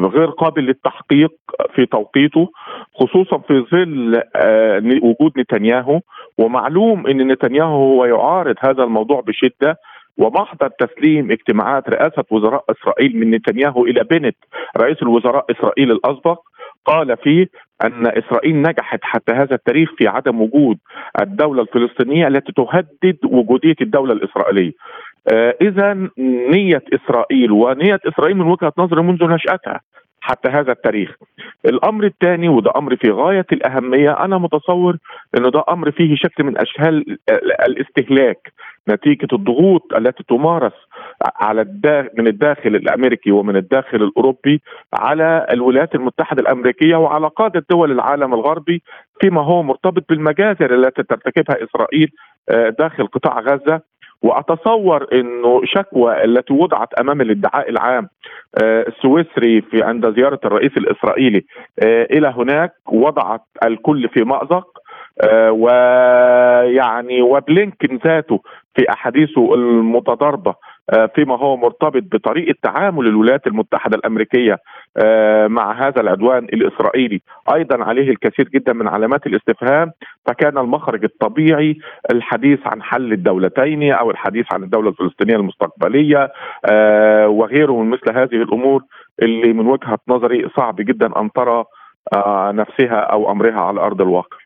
غير 0.04 0.30
قابل 0.30 0.63
للتحقيق 0.63 1.32
في 1.76 1.86
توقيته 1.86 2.50
خصوصا 2.96 3.38
في 3.38 3.65
ظل 3.72 4.22
آه، 4.36 4.82
وجود 5.04 5.39
نتنياهو. 5.39 6.00
ومعلوم 6.38 7.08
إن 7.08 7.32
نتنياهو 7.32 7.76
هو 7.76 8.06
يعارض 8.06 8.56
هذا 8.60 8.84
الموضوع 8.84 9.22
بشدة. 9.22 9.78
ومحضر 10.17 10.67
تسليم 10.67 11.32
اجتماعات 11.32 11.89
رئاسة 11.89 12.24
وزراء 12.32 12.63
إسرائيل 12.69 13.19
من 13.19 13.32
نتنياهو 13.32 13.86
إلى 13.86 14.04
بنت 14.04 14.36
رئيس 14.78 14.98
الوزراء 15.02 15.46
إسرائيل 15.52 15.91
الأسبق. 15.91 16.39
قال 16.86 17.17
فيه 17.17 17.48
أن 17.86 18.08
إسرائيل 18.08 18.62
نجحت 18.62 19.00
حتى 19.02 19.34
هذا 19.34 19.56
التاريخ 19.56 19.89
في 19.98 20.08
عدم 20.08 20.41
وجود 20.41 20.78
الدولة 21.22 21.62
الفلسطينية 21.62 22.28
التي 22.28 22.52
تهدد 22.52 23.17
وجودية 23.24 23.76
الدولة 23.82 24.13
الإسرائيلية. 24.13 24.72
آه 25.31 25.55
إذا 25.62 25.93
نية 26.49 26.83
إسرائيل 26.93 27.51
ونية 27.51 27.99
إسرائيل 28.07 28.38
من 28.38 28.45
وجهة 28.47 28.73
نظري 28.77 29.01
منذ 29.01 29.23
نشأتها 29.23 29.81
حتى 30.21 30.49
هذا 30.49 30.71
التاريخ. 30.71 31.15
الأمر 31.65 32.03
الثاني 32.05 32.49
وده 32.49 32.71
أمر 32.75 32.95
في 32.95 33.12
غاية 33.12 33.45
الأهمية 33.51 34.12
أنا 34.25 34.38
متصور 34.38 34.97
إنه 35.38 35.49
ده 35.49 35.63
أمر 35.69 35.91
فيه 35.91 36.15
شكل 36.15 36.43
من 36.43 36.57
اشكال 36.57 37.17
الاستهلاك 37.67 38.53
نتيجة 38.89 39.27
الضغوط 39.33 39.93
التي 39.95 40.23
تمارس 40.29 40.73
على 41.36 41.62
الداخل 41.62 42.09
من 42.17 42.27
الداخل 42.27 42.75
الأمريكي 42.75 43.31
ومن 43.31 43.55
الداخل 43.55 43.97
الأوروبي 44.03 44.62
على 44.93 45.47
الولايات 45.51 45.95
المتحدة 45.95 46.41
الأمريكية 46.41 46.95
وعلى 46.95 47.27
قادة 47.27 47.65
دول 47.69 47.91
العالم 47.91 48.33
الغربي 48.33 48.81
فيما 49.21 49.41
هو 49.41 49.63
مرتبط 49.63 50.03
بالمجازر 50.09 50.73
التي 50.75 51.03
ترتكبها 51.03 51.63
إسرائيل 51.63 52.12
آه، 52.49 52.69
داخل 52.69 53.07
قطاع 53.07 53.39
غزة 53.39 53.81
وأتصور 54.23 55.07
إنه 55.13 55.62
شكوى 55.65 56.23
التي 56.23 56.53
وضعت 56.53 56.93
أمام 56.93 57.21
الادعاء 57.21 57.69
العام 57.69 58.09
آه، 58.63 58.86
السويسري 58.88 59.62
في 59.62 59.83
عند 59.83 60.15
زيارة 60.15 60.39
الرئيس 60.45 60.71
الإسرائيلي 60.77 61.45
آه، 61.83 62.03
إلى 62.12 62.27
هناك 62.38 62.73
وضعت 62.91 63.41
الكل 63.65 64.09
في 64.09 64.23
مأزق 64.23 64.67
ويعني 65.49 67.21
وبلينكن 67.21 67.99
ذاته 68.05 68.41
في 68.75 68.89
أحاديثه 68.89 69.53
المتضاربة. 69.53 70.51
آه، 70.51 70.55
فيما 71.15 71.38
هو 71.38 71.58
مرتبط 71.58 72.04
بطريقة 72.12 72.56
تعامل 72.63 73.08
الولايات 73.08 73.48
المتحدة 73.48 73.98
الأمريكية 73.98 74.58
آه، 74.98 75.48
مع 75.48 75.88
هذا 75.88 76.02
العدوان 76.02 76.43
الإسرائيلي. 76.43 77.22
أيضا 77.54 77.84
عليه 77.84 78.10
الكثير 78.10 78.50
جدا 78.50 78.74
من 78.74 78.88
علامات 78.88 79.28
الاستفهام 79.28 79.91
فكان 80.26 80.58
المخرج 80.58 81.04
الطبيعي 81.04 81.78
الحديث 82.12 82.60
عن 82.65 82.84
حل 82.84 83.13
الدولتين 83.13 83.91
أو 83.91 84.12
الحديث 84.12 84.46
عن 84.54 84.63
الدولة 84.63 84.89
الفلسطينية 84.89 85.36
المستقبلية 85.36 86.32
آه، 86.65 87.28
وغيره 87.28 87.82
من 87.82 87.89
مثل 87.89 88.17
هذه 88.17 88.36
الأمور 88.43 88.82
اللي 89.22 89.54
من 89.54 89.67
وجهة 89.67 90.00
نظري 90.08 90.50
صعب 90.58 90.76
جدا 90.76 91.22
أن 91.22 91.32
ترى 91.32 91.63
نفسها 92.54 93.00
أو 93.00 93.32
أمرها 93.32 93.62
على 93.62 93.82
أرض 93.82 94.02
الواقع. 94.02 94.42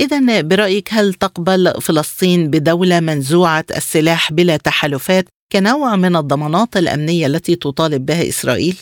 إذا 0.00 0.42
برأيك 0.42 0.88
هل 0.92 1.14
تقبل 1.14 1.64
فلسطين 1.80 2.50
بدولة 2.50 3.00
منزوعة 3.00 3.64
السلاح 3.70 4.32
بلا 4.32 4.56
تحالفات 4.56 5.24
كنوع 5.52 5.96
من 5.96 6.16
الضمانات 6.16 6.76
الأمنية 6.76 7.26
التي 7.26 7.56
تطالب 7.56 8.06
بها 8.06 8.22
إسرائيل؟ 8.22 8.74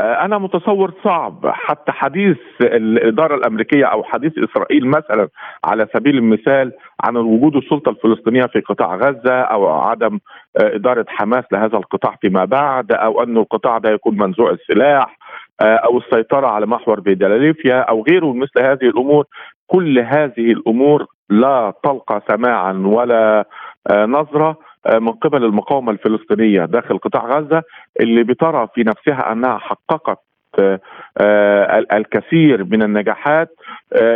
آه، 0.00 0.24
أنا 0.24 0.38
متصور 0.38 0.94
صعب 1.04 1.46
حتى 1.46 1.92
حديث 1.92 2.36
الإدارة 2.60 3.34
الأمريكية 3.34 3.84
أو 3.84 4.04
حديث 4.04 4.32
إسرائيل 4.38 4.86
مثلا 4.86 5.28
على 5.64 5.86
سبيل 5.94 6.16
المثال 6.18 6.72
عن 7.04 7.16
وجود 7.16 7.56
السلطة 7.56 7.90
الفلسطينية 7.90 8.46
في 8.46 8.60
قطاع 8.60 8.96
غزة 8.96 9.40
أو 9.40 9.68
عدم 9.68 10.18
آه، 10.56 10.76
إدارة 10.76 11.04
حماس 11.08 11.44
لهذا 11.52 11.76
القطاع 11.76 12.16
فيما 12.20 12.44
بعد 12.44 12.92
أو 12.92 13.22
أن 13.22 13.36
القطاع 13.36 13.78
ده 13.78 13.90
يكون 13.90 14.16
منزوع 14.18 14.50
السلاح 14.50 15.18
آه، 15.60 15.76
أو 15.76 15.98
السيطرة 15.98 16.46
على 16.46 16.66
محور 16.66 17.00
فيدلاليفيا 17.00 17.80
أو 17.80 18.04
غيره 18.10 18.32
مثل 18.32 18.58
هذه 18.58 18.84
الأمور 18.84 19.24
كل 19.66 19.98
هذه 19.98 20.52
الأمور 20.52 21.06
لا 21.30 21.72
تلقى 21.84 22.22
سماعا 22.28 22.72
ولا 22.72 23.44
نظرة 23.90 24.58
آه، 24.86 24.98
من 24.98 25.12
قبل 25.12 25.44
المقاومة 25.44 25.92
الفلسطينية 25.92 26.64
داخل 26.64 26.98
قطاع 26.98 27.26
غزة 27.26 27.62
اللي 28.00 28.22
بترى 28.22 28.68
في 28.74 28.82
نفسها 28.82 29.32
أنها 29.32 29.58
حققت 29.58 30.18
آه، 30.60 30.80
آه، 31.18 31.84
الكثير 31.92 32.64
من 32.64 32.82
النجاحات 32.82 33.48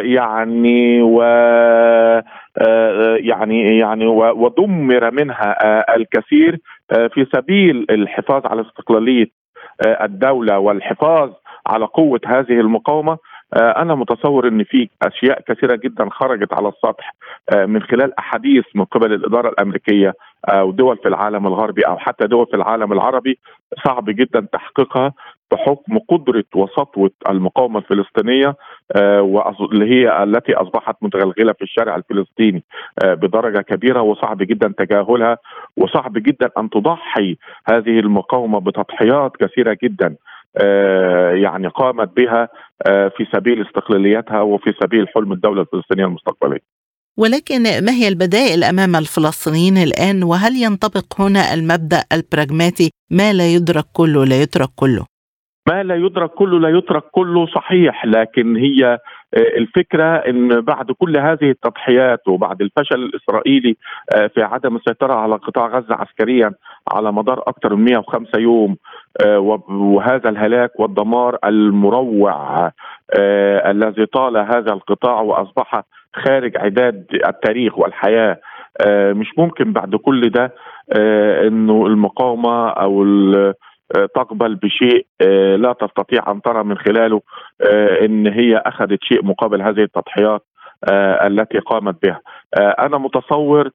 يعني 0.02 1.02
و 1.02 1.22
يعني 3.16 3.78
يعني 3.78 4.06
ودمر 4.06 5.10
منها 5.10 5.56
الكثير 5.96 6.58
في 6.88 7.26
سبيل 7.34 7.86
الحفاظ 7.90 8.46
على 8.46 8.62
استقلالية 8.62 9.26
الدولة 9.86 10.58
والحفاظ 10.58 11.30
على 11.66 11.84
قوة 11.84 12.20
هذه 12.26 12.60
المقاومة. 12.60 13.12
آه، 13.12 13.18
أنا 13.54 13.94
متصور 13.94 14.48
إن 14.48 14.64
في 14.64 14.88
أشياء 15.02 15.40
كثيرة 15.48 15.76
جدا 15.76 16.08
خرجت 16.10 16.52
على 16.54 16.68
السطح 16.68 17.14
آه، 17.54 17.66
من 17.66 17.82
خلال 17.82 18.18
أحاديث 18.18 18.64
من 18.74 18.84
قبل 18.84 19.12
الإدارة 19.12 19.48
الأمريكية 19.48 20.14
أو 20.48 20.70
دول 20.70 20.96
في 20.96 21.08
العالم 21.08 21.46
الغربي 21.46 21.82
أو 21.82 21.98
حتى 21.98 22.26
دول 22.26 22.46
في 22.46 22.56
العالم 22.56 22.92
العربي 22.92 23.38
صعب 23.86 24.04
جدا 24.10 24.46
تحقيقها 24.52 25.12
بحكم 25.52 25.98
قدرة 26.08 26.44
وسطوة 26.54 27.10
المقاومة 27.28 27.78
الفلسطينية 27.78 28.56
واللي 29.20 29.90
هي 29.90 30.22
التي 30.22 30.54
أصبحت 30.54 30.96
متغلغلة 31.02 31.52
في 31.52 31.62
الشارع 31.62 31.96
الفلسطيني 31.96 32.64
بدرجة 33.04 33.60
كبيرة 33.60 34.02
وصعب 34.02 34.38
جدا 34.38 34.74
تجاهلها 34.78 35.38
وصعب 35.76 36.12
جدا 36.12 36.50
أن 36.58 36.70
تضحي 36.70 37.36
هذه 37.70 37.98
المقاومة 37.98 38.60
بتضحيات 38.60 39.32
كثيرة 39.36 39.76
جدا. 39.82 40.06
آه، 40.06 40.16
يعني 41.44 41.68
قامت 41.68 42.16
بها 42.16 42.48
آه، 42.86 43.08
في 43.16 43.26
سبيل 43.32 43.66
استقلاليتها 43.66 44.40
وفي 44.40 44.74
سبيل 44.82 45.08
حلم 45.08 45.32
الدولة 45.32 45.62
الفلسطينية 45.62 46.04
المستقبلية. 46.04 46.60
ولكن 47.16 47.62
ما 47.62 47.92
هي 47.92 48.08
البدائل 48.08 48.64
أمام 48.64 48.96
الفلسطينيين 48.96 49.78
الآن 49.78 50.22
وهل 50.22 50.56
ينطبق 50.56 51.20
هنا 51.20 51.54
المبدأ 51.54 52.04
البراغماتي 52.12 52.90
ما 53.10 53.32
لا 53.32 53.54
يدرك 53.54 53.84
كله 53.92 54.24
لا 54.24 54.42
يترك 54.42 54.68
كله؟ 54.76 55.06
ما 55.68 55.82
لا 55.82 55.94
يدرك 55.94 56.30
كله 56.30 56.58
لا 56.60 56.78
يترك 56.78 57.02
كله 57.10 57.46
صحيح 57.46 58.04
لكن 58.06 58.56
هي 58.56 58.98
آه، 59.34 59.58
الفكرة 59.58 60.04
إن 60.16 60.60
بعد 60.60 60.90
كل 60.92 61.16
هذه 61.16 61.50
التضحيات 61.50 62.28
وبعد 62.28 62.62
الفشل 62.62 62.94
الإسرائيلي 63.02 63.76
آه، 64.14 64.26
في 64.26 64.42
عدم 64.42 64.76
السيطرة 64.76 65.14
على 65.14 65.34
قطاع 65.34 65.66
غزة 65.66 65.94
عسكريا 65.94 66.52
على 66.92 67.12
مدار 67.12 67.42
أكثر 67.46 67.74
من 67.74 67.84
105 67.84 68.38
يوم 68.38 68.76
آه، 69.26 69.38
وهذا 69.68 70.28
الهلاك 70.28 70.80
والدمار 70.80 71.38
المروع 71.44 72.70
الذي 73.66 74.06
طال 74.06 74.36
هذا 74.36 74.72
القطاع 74.72 75.20
وأصبح 75.20 75.82
خارج 76.14 76.56
عداد 76.56 77.06
التاريخ 77.28 77.78
والحياة. 77.78 78.40
مش 78.88 79.38
ممكن 79.38 79.72
بعد 79.72 79.94
كل 79.94 80.30
ده 80.30 80.54
إنه 81.46 81.86
المقاومة 81.86 82.68
أو 82.68 83.04
تقبل 83.94 84.54
بشيء 84.54 85.06
آه، 85.20 85.56
لا 85.56 85.72
تستطيع 85.72 86.32
أن 86.32 86.42
ترى 86.42 86.64
من 86.64 86.78
خلاله 86.78 87.20
آه، 87.60 88.04
إن 88.04 88.26
هي 88.26 88.56
أخذت 88.56 88.98
شيء 89.02 89.24
مقابل 89.24 89.62
هذه 89.62 89.82
التضحيات 89.82 90.42
التي 91.26 91.58
قامت 91.58 92.02
بها. 92.02 92.20
أنا 92.58 92.98
متصور 92.98 93.70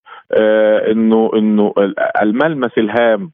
إنه 0.91 1.31
إنه 1.35 1.73
الملمس 2.21 2.71
الهام 2.77 3.31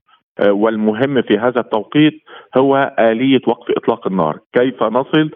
والمهم 0.47 1.21
في 1.21 1.37
هذا 1.37 1.59
التوقيت 1.59 2.13
هو 2.57 2.95
آلية 2.99 3.41
وقف 3.47 3.77
إطلاق 3.77 4.07
النار. 4.07 4.39
كيف 4.53 4.83
نصل 4.83 5.31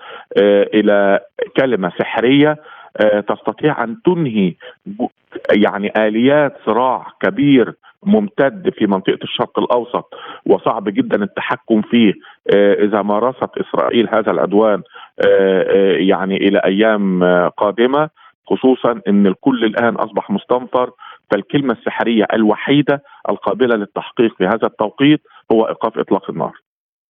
إلى 0.74 1.20
كلمة 1.58 1.92
سحرية 2.00 2.58
تستطيع 3.28 3.84
أن 3.84 3.98
تنهي 4.06 4.54
يعني 5.54 5.94
آليات 6.08 6.58
صراع 6.66 7.08
كبير 7.22 7.74
ممتد 8.06 8.70
في 8.78 8.88
منطقة 8.88 9.20
الشرق 9.24 9.60
الأوسط 9.60 10.14
وصعب 10.46 10.90
جدا 10.90 11.24
التحكم 11.24 11.82
فيه 11.82 12.14
آه، 12.56 12.74
إذا 12.74 13.02
مارست 13.02 13.58
إسرائيل 13.58 14.10
هذا 14.14 14.32
العدوان 14.32 14.82
آه، 15.26 15.64
آه، 15.70 15.98
يعني 15.98 16.38
إلى 16.38 16.62
أيام 16.66 17.24
قادمة 17.58 18.10
خصوصا 18.48 19.02
إن 19.08 19.28
الكل 19.28 19.66
الآن 19.66 19.96
أصبح 19.96 20.32
مستنفر 20.32 20.92
فالكلمة 21.32 21.74
السحرية 21.74 22.26
الوحيدة 22.34 23.04
القابلة 23.30 23.76
للتحقيق 23.76 24.36
في 24.38 24.46
هذا 24.46 24.68
التوقيت 24.68 25.22
هو 25.52 25.68
إيقاف 25.68 25.98
إطلاق 25.98 26.30
النار. 26.30 26.54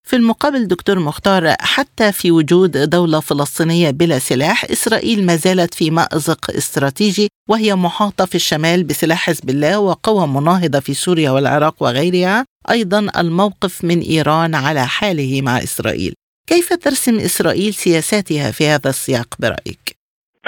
في 0.04 0.16
المقابل 0.16 0.68
دكتور 0.68 1.00
مختار 1.00 1.44
حتى 1.60 2.12
في 2.12 2.32
وجود 2.32 2.72
دولة 2.72 3.20
فلسطينية 3.20 3.92
بلا 3.92 4.20
سلاح 4.20 4.64
إسرائيل 4.64 5.26
ما 5.26 5.36
زالت 5.36 5.74
في 5.74 5.92
مأزق 5.92 6.52
استراتيجي 6.52 7.28
وهي 7.50 7.76
محاطة 7.76 8.26
في 8.26 8.36
الشمال 8.36 8.84
بسلاح 8.84 9.26
حزب 9.26 9.50
الله 9.50 9.80
وقوى 9.80 10.28
مناهضة 10.28 10.80
في 10.80 10.94
سوريا 10.94 11.32
والعراق 11.32 11.84
وغيرها. 11.84 12.46
أيضا 12.72 13.08
الموقف 13.18 13.86
من 13.86 14.00
إيران 14.00 14.56
على 14.56 14.86
حاله 14.86 15.42
مع 15.42 15.58
إسرائيل. 15.58 16.14
كيف 16.48 16.74
ترسم 16.74 17.16
إسرائيل 17.16 17.74
سياساتها 17.74 18.52
في 18.52 18.68
هذا 18.68 18.90
السياق 18.90 19.28
برأيك؟ 19.40 20.02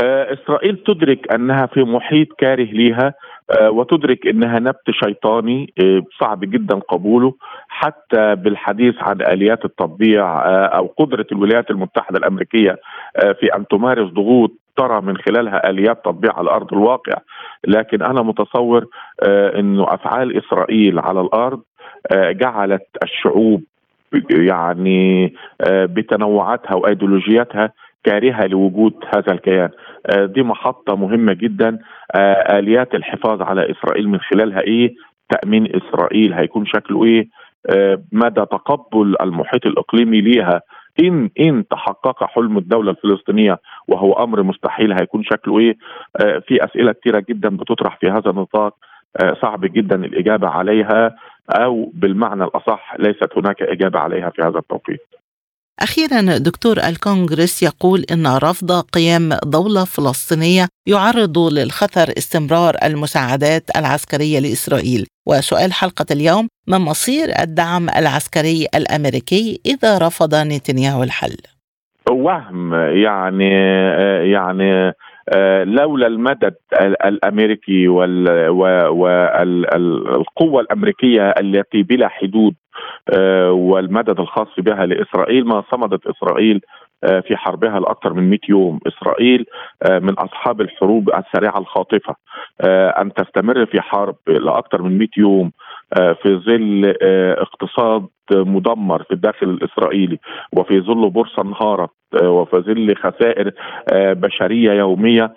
آه، 0.04 0.34
إسرائيل 0.34 0.84
تدرك 0.88 1.34
أنها 1.34 1.66
في 1.66 1.80
محيط 1.80 2.28
كاره 2.40 2.72
لها 2.74 3.08
آه، 3.08 3.14
وتدرك 3.62 4.28
إنها 4.28 4.60
نبت 4.60 4.92
شيطاني 4.92 5.74
آه، 5.84 6.02
صعب 6.20 6.40
جدا 6.40 6.80
قبوله 6.80 7.34
حتى 7.68 8.36
بالحديث 8.36 8.96
عن 9.00 9.22
آليات 9.22 9.66
التطبيع 9.66 10.42
أو 10.78 10.94
قدرة 10.98 11.26
الولايات 11.32 11.72
المتحدة 11.72 12.18
الأمريكية 12.18 12.78
في 13.40 13.56
أن 13.56 13.68
تمارس 13.68 14.12
ضغوط 14.12 14.52
ترى 14.78 15.02
من 15.02 15.18
خلالها 15.18 15.70
آليات 15.70 16.06
تطبيع 16.06 16.32
على 16.38 16.50
أرض 16.50 16.74
الواقع. 16.74 17.14
لكن 17.68 18.02
أنا 18.02 18.22
متصور 18.22 18.86
إنه 19.60 19.94
أفعال 19.94 20.38
إسرائيل 20.38 21.00
على 21.00 21.22
الأرض 21.22 21.62
جعلت 22.14 22.88
الشعوب 23.04 23.64
يعني 24.30 25.34
بتنوعاتها 25.70 26.76
وأيديولوجياتها 26.76 27.72
كارهة 28.04 28.46
لوجود 28.48 28.94
هذا 29.16 29.32
الكيان. 29.34 29.70
آه، 30.06 30.26
دي 30.26 30.44
محطة 30.44 30.96
مهمة 30.96 31.34
جدا. 31.34 31.80
آه، 32.16 32.60
آليات 32.60 32.96
الحفاظ 32.96 33.42
على 33.42 33.72
إسرائيل 33.72 34.10
من 34.10 34.20
خلالها 34.20 34.62
إيه؟ 34.62 34.94
تأمين 35.30 35.76
إسرائيل. 35.76 36.34
هيكون 36.34 36.66
شكله 36.66 37.04
إيه؟ 37.06 37.28
آه، 37.70 38.02
مدى 38.12 38.42
تقبل 38.42 39.16
المحيط 39.22 39.66
الإقليمي 39.66 40.22
ليها. 40.22 40.62
إن 41.04 41.30
إن 41.40 41.68
تحقق 41.68 42.24
حلم 42.24 42.58
الدولة 42.58 42.92
الفلسطينية 42.92 43.58
وهو 43.88 44.14
أمر 44.14 44.44
مستحيل 44.44 44.92
هيكون 44.94 45.24
شكله 45.24 45.60
إيه؟ 45.60 45.78
في 46.20 46.66
أسئلة 46.66 46.92
كثيره 46.92 47.24
جدا 47.30 47.50
بتطرح 47.58 47.98
في 47.98 48.10
هذا 48.10 48.30
النطاق. 48.30 48.76
صعب 49.42 49.62
جدا 49.66 50.06
الإجابة 50.06 50.48
عليها 50.48 51.16
أو 51.50 51.92
بالمعنى 51.94 52.44
الأصح 52.44 52.96
ليست 53.00 53.38
هناك 53.38 53.62
إجابة 53.62 54.00
عليها 54.00 54.30
في 54.30 54.42
هذا 54.42 54.60
التوقيت. 54.60 55.02
أخيرا 55.82 56.38
دكتور 56.38 56.78
الكونغرس 56.78 57.64
يقول 57.64 58.06
إن 58.12 58.28
رفض 58.28 58.72
قيام 58.72 59.30
دولة 59.46 59.86
فلسطينية 59.86 60.68
يعرض 60.88 61.40
للخطر 61.40 62.14
استمرار 62.18 62.76
المساعدات 62.84 63.64
العسكرية 63.78 64.40
لإسرائيل. 64.40 65.06
وسؤال 65.28 65.74
حلقة 65.74 66.06
اليوم 66.12 66.48
ما 66.68 66.78
مصير 66.78 67.28
الدعم 67.40 67.90
العسكري 67.90 68.68
الأمريكي 68.76 69.60
إذا 69.66 69.98
رفض 69.98 70.36
نتنياهو 70.36 71.04
الحل؟ 71.04 71.38
وهم 72.12 72.74
يعني 72.74 73.50
يعني 74.32 74.94
لولا 75.64 76.08
المدد 76.08 76.56
الأمريكي 77.06 77.88
والقوه 77.88 78.52
الأمريكية 80.62 81.30
التي 81.30 81.84
بلا 81.84 82.08
حدود 82.08 82.56
والمدد 83.52 84.20
الخاص 84.20 84.48
بها 84.58 84.86
لإسرائيل 84.86 85.46
ما 85.46 85.64
صمدت 85.72 86.08
إسرائيل 86.08 86.62
آه، 87.04 87.20
في 87.20 87.38
حربها 87.38 87.80
لأكثر 87.80 88.14
من 88.14 88.30
100 88.30 88.40
يوم، 88.50 88.80
إسرائيل 88.88 89.46
آه، 89.84 90.00
من 90.00 90.14
أصحاب 90.14 90.62
الحروب 90.62 91.10
السريعة 91.10 91.58
الخاطفة 91.58 92.16
أن 93.02 93.14
تستمر 93.14 93.66
في 93.66 93.82
حرب 93.82 94.16
لأكثر 94.28 94.82
من 94.82 94.98
100 94.98 95.08
يوم 95.18 95.52
في 95.94 96.42
ظل 96.46 96.96
اقتصاد 97.38 98.08
مدمر 98.32 99.04
في 99.04 99.12
الداخل 99.14 99.50
الإسرائيلي 99.50 100.20
وفي 100.58 100.82
ظل 100.82 101.10
بورصة 101.10 101.42
انهارت 101.42 101.90
وفي 102.24 102.58
ظل 102.58 102.96
خسائر 102.96 103.52
بشرية 103.94 104.72
يومية 104.72 105.34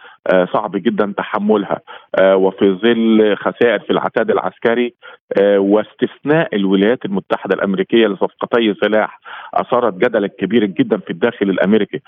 صعب 0.53 0.71
جدا 0.77 1.15
تحملها 1.17 1.81
وفي 2.23 2.71
ظل 2.73 3.37
خسائر 3.37 3.79
في 3.79 3.91
العتاد 3.91 4.31
العسكري 4.31 4.95
واستثناء 5.43 6.57
الولايات 6.57 7.05
المتحدة 7.05 7.55
الأمريكية 7.55 8.07
لصفقتي 8.07 8.75
سلاح 8.85 9.21
أثارت 9.55 9.95
جدلا 9.95 10.27
كبيرا 10.27 10.67
جدا 10.67 10.97
في 10.99 11.11
الداخل 11.11 11.51
الأمريكي 11.51 12.01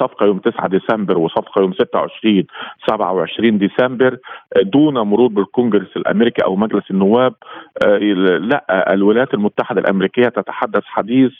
صفقة 0.00 0.26
يوم 0.26 0.38
9 0.38 0.68
ديسمبر 0.68 1.18
وصفقة 1.18 1.60
يوم 1.60 1.72
26 1.72 2.44
27 2.88 3.58
ديسمبر 3.58 4.16
دون 4.62 4.94
مرور 4.98 5.28
بالكونجرس 5.28 5.96
الأمريكي 5.96 6.44
أو 6.44 6.56
مجلس 6.56 6.90
النواب 6.90 7.34
لا 8.40 8.92
الولايات 8.94 9.34
المتحدة 9.34 9.80
الأمريكية 9.80 10.15
تتحدث 10.24 10.82
حديث 10.84 11.32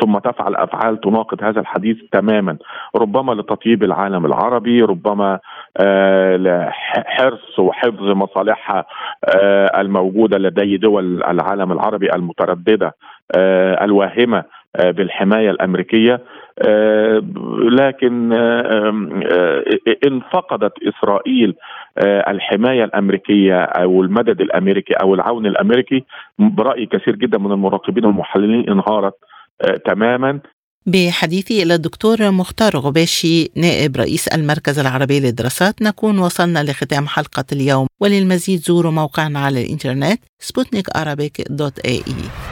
ثم 0.00 0.18
تفعل 0.18 0.54
أفعال 0.56 1.00
تناقض 1.00 1.44
هذا 1.44 1.60
الحديث 1.60 1.96
تماما. 2.12 2.56
ربما 2.96 3.32
لتطيب 3.32 3.84
العالم 3.84 4.26
العربي 4.26 4.82
ربما 4.82 5.38
آه، 5.76 6.36
لحرص 6.36 7.58
وحفظ 7.58 8.02
مصالحها 8.02 8.84
آه، 9.24 9.80
الموجودة 9.80 10.38
لدي 10.38 10.76
دول 10.76 11.22
العالم 11.24 11.72
العربي 11.72 12.14
المترددة 12.14 12.94
آه، 13.36 13.84
الواهمة. 13.84 14.44
بالحماية 14.78 15.50
الأمريكية. 15.50 16.20
لكن 17.70 18.32
إن 20.06 20.20
فقدت 20.32 20.72
إسرائيل 20.88 21.54
الحماية 22.28 22.84
الأمريكية 22.84 23.62
أو 23.62 24.02
المدد 24.02 24.40
الأمريكي 24.40 24.94
أو 24.94 25.14
العون 25.14 25.46
الأمريكي 25.46 26.04
برأي 26.38 26.86
كثير 26.86 27.16
جدا 27.16 27.38
من 27.38 27.52
المراقبين 27.52 28.04
والمحللين 28.04 28.68
انهارت 28.70 29.14
تماما. 29.86 30.40
بحديثي 30.86 31.62
إلى 31.62 31.74
الدكتور 31.74 32.30
مختار 32.30 32.72
غباشي 32.76 33.50
نائب 33.56 33.96
رئيس 33.96 34.28
المركز 34.28 34.78
العربي 34.78 35.20
للدراسات 35.20 35.82
نكون 35.82 36.18
وصلنا 36.18 36.62
لختام 36.62 37.06
حلقة 37.06 37.44
اليوم. 37.52 37.86
وللمزيد 38.00 38.58
زوروا 38.58 38.92
موقعنا 38.92 39.38
على 39.38 39.62
الإنترنت 39.64 40.20
سبوتنيك 40.38 40.86
dot 41.50 41.78
ae 41.78 42.51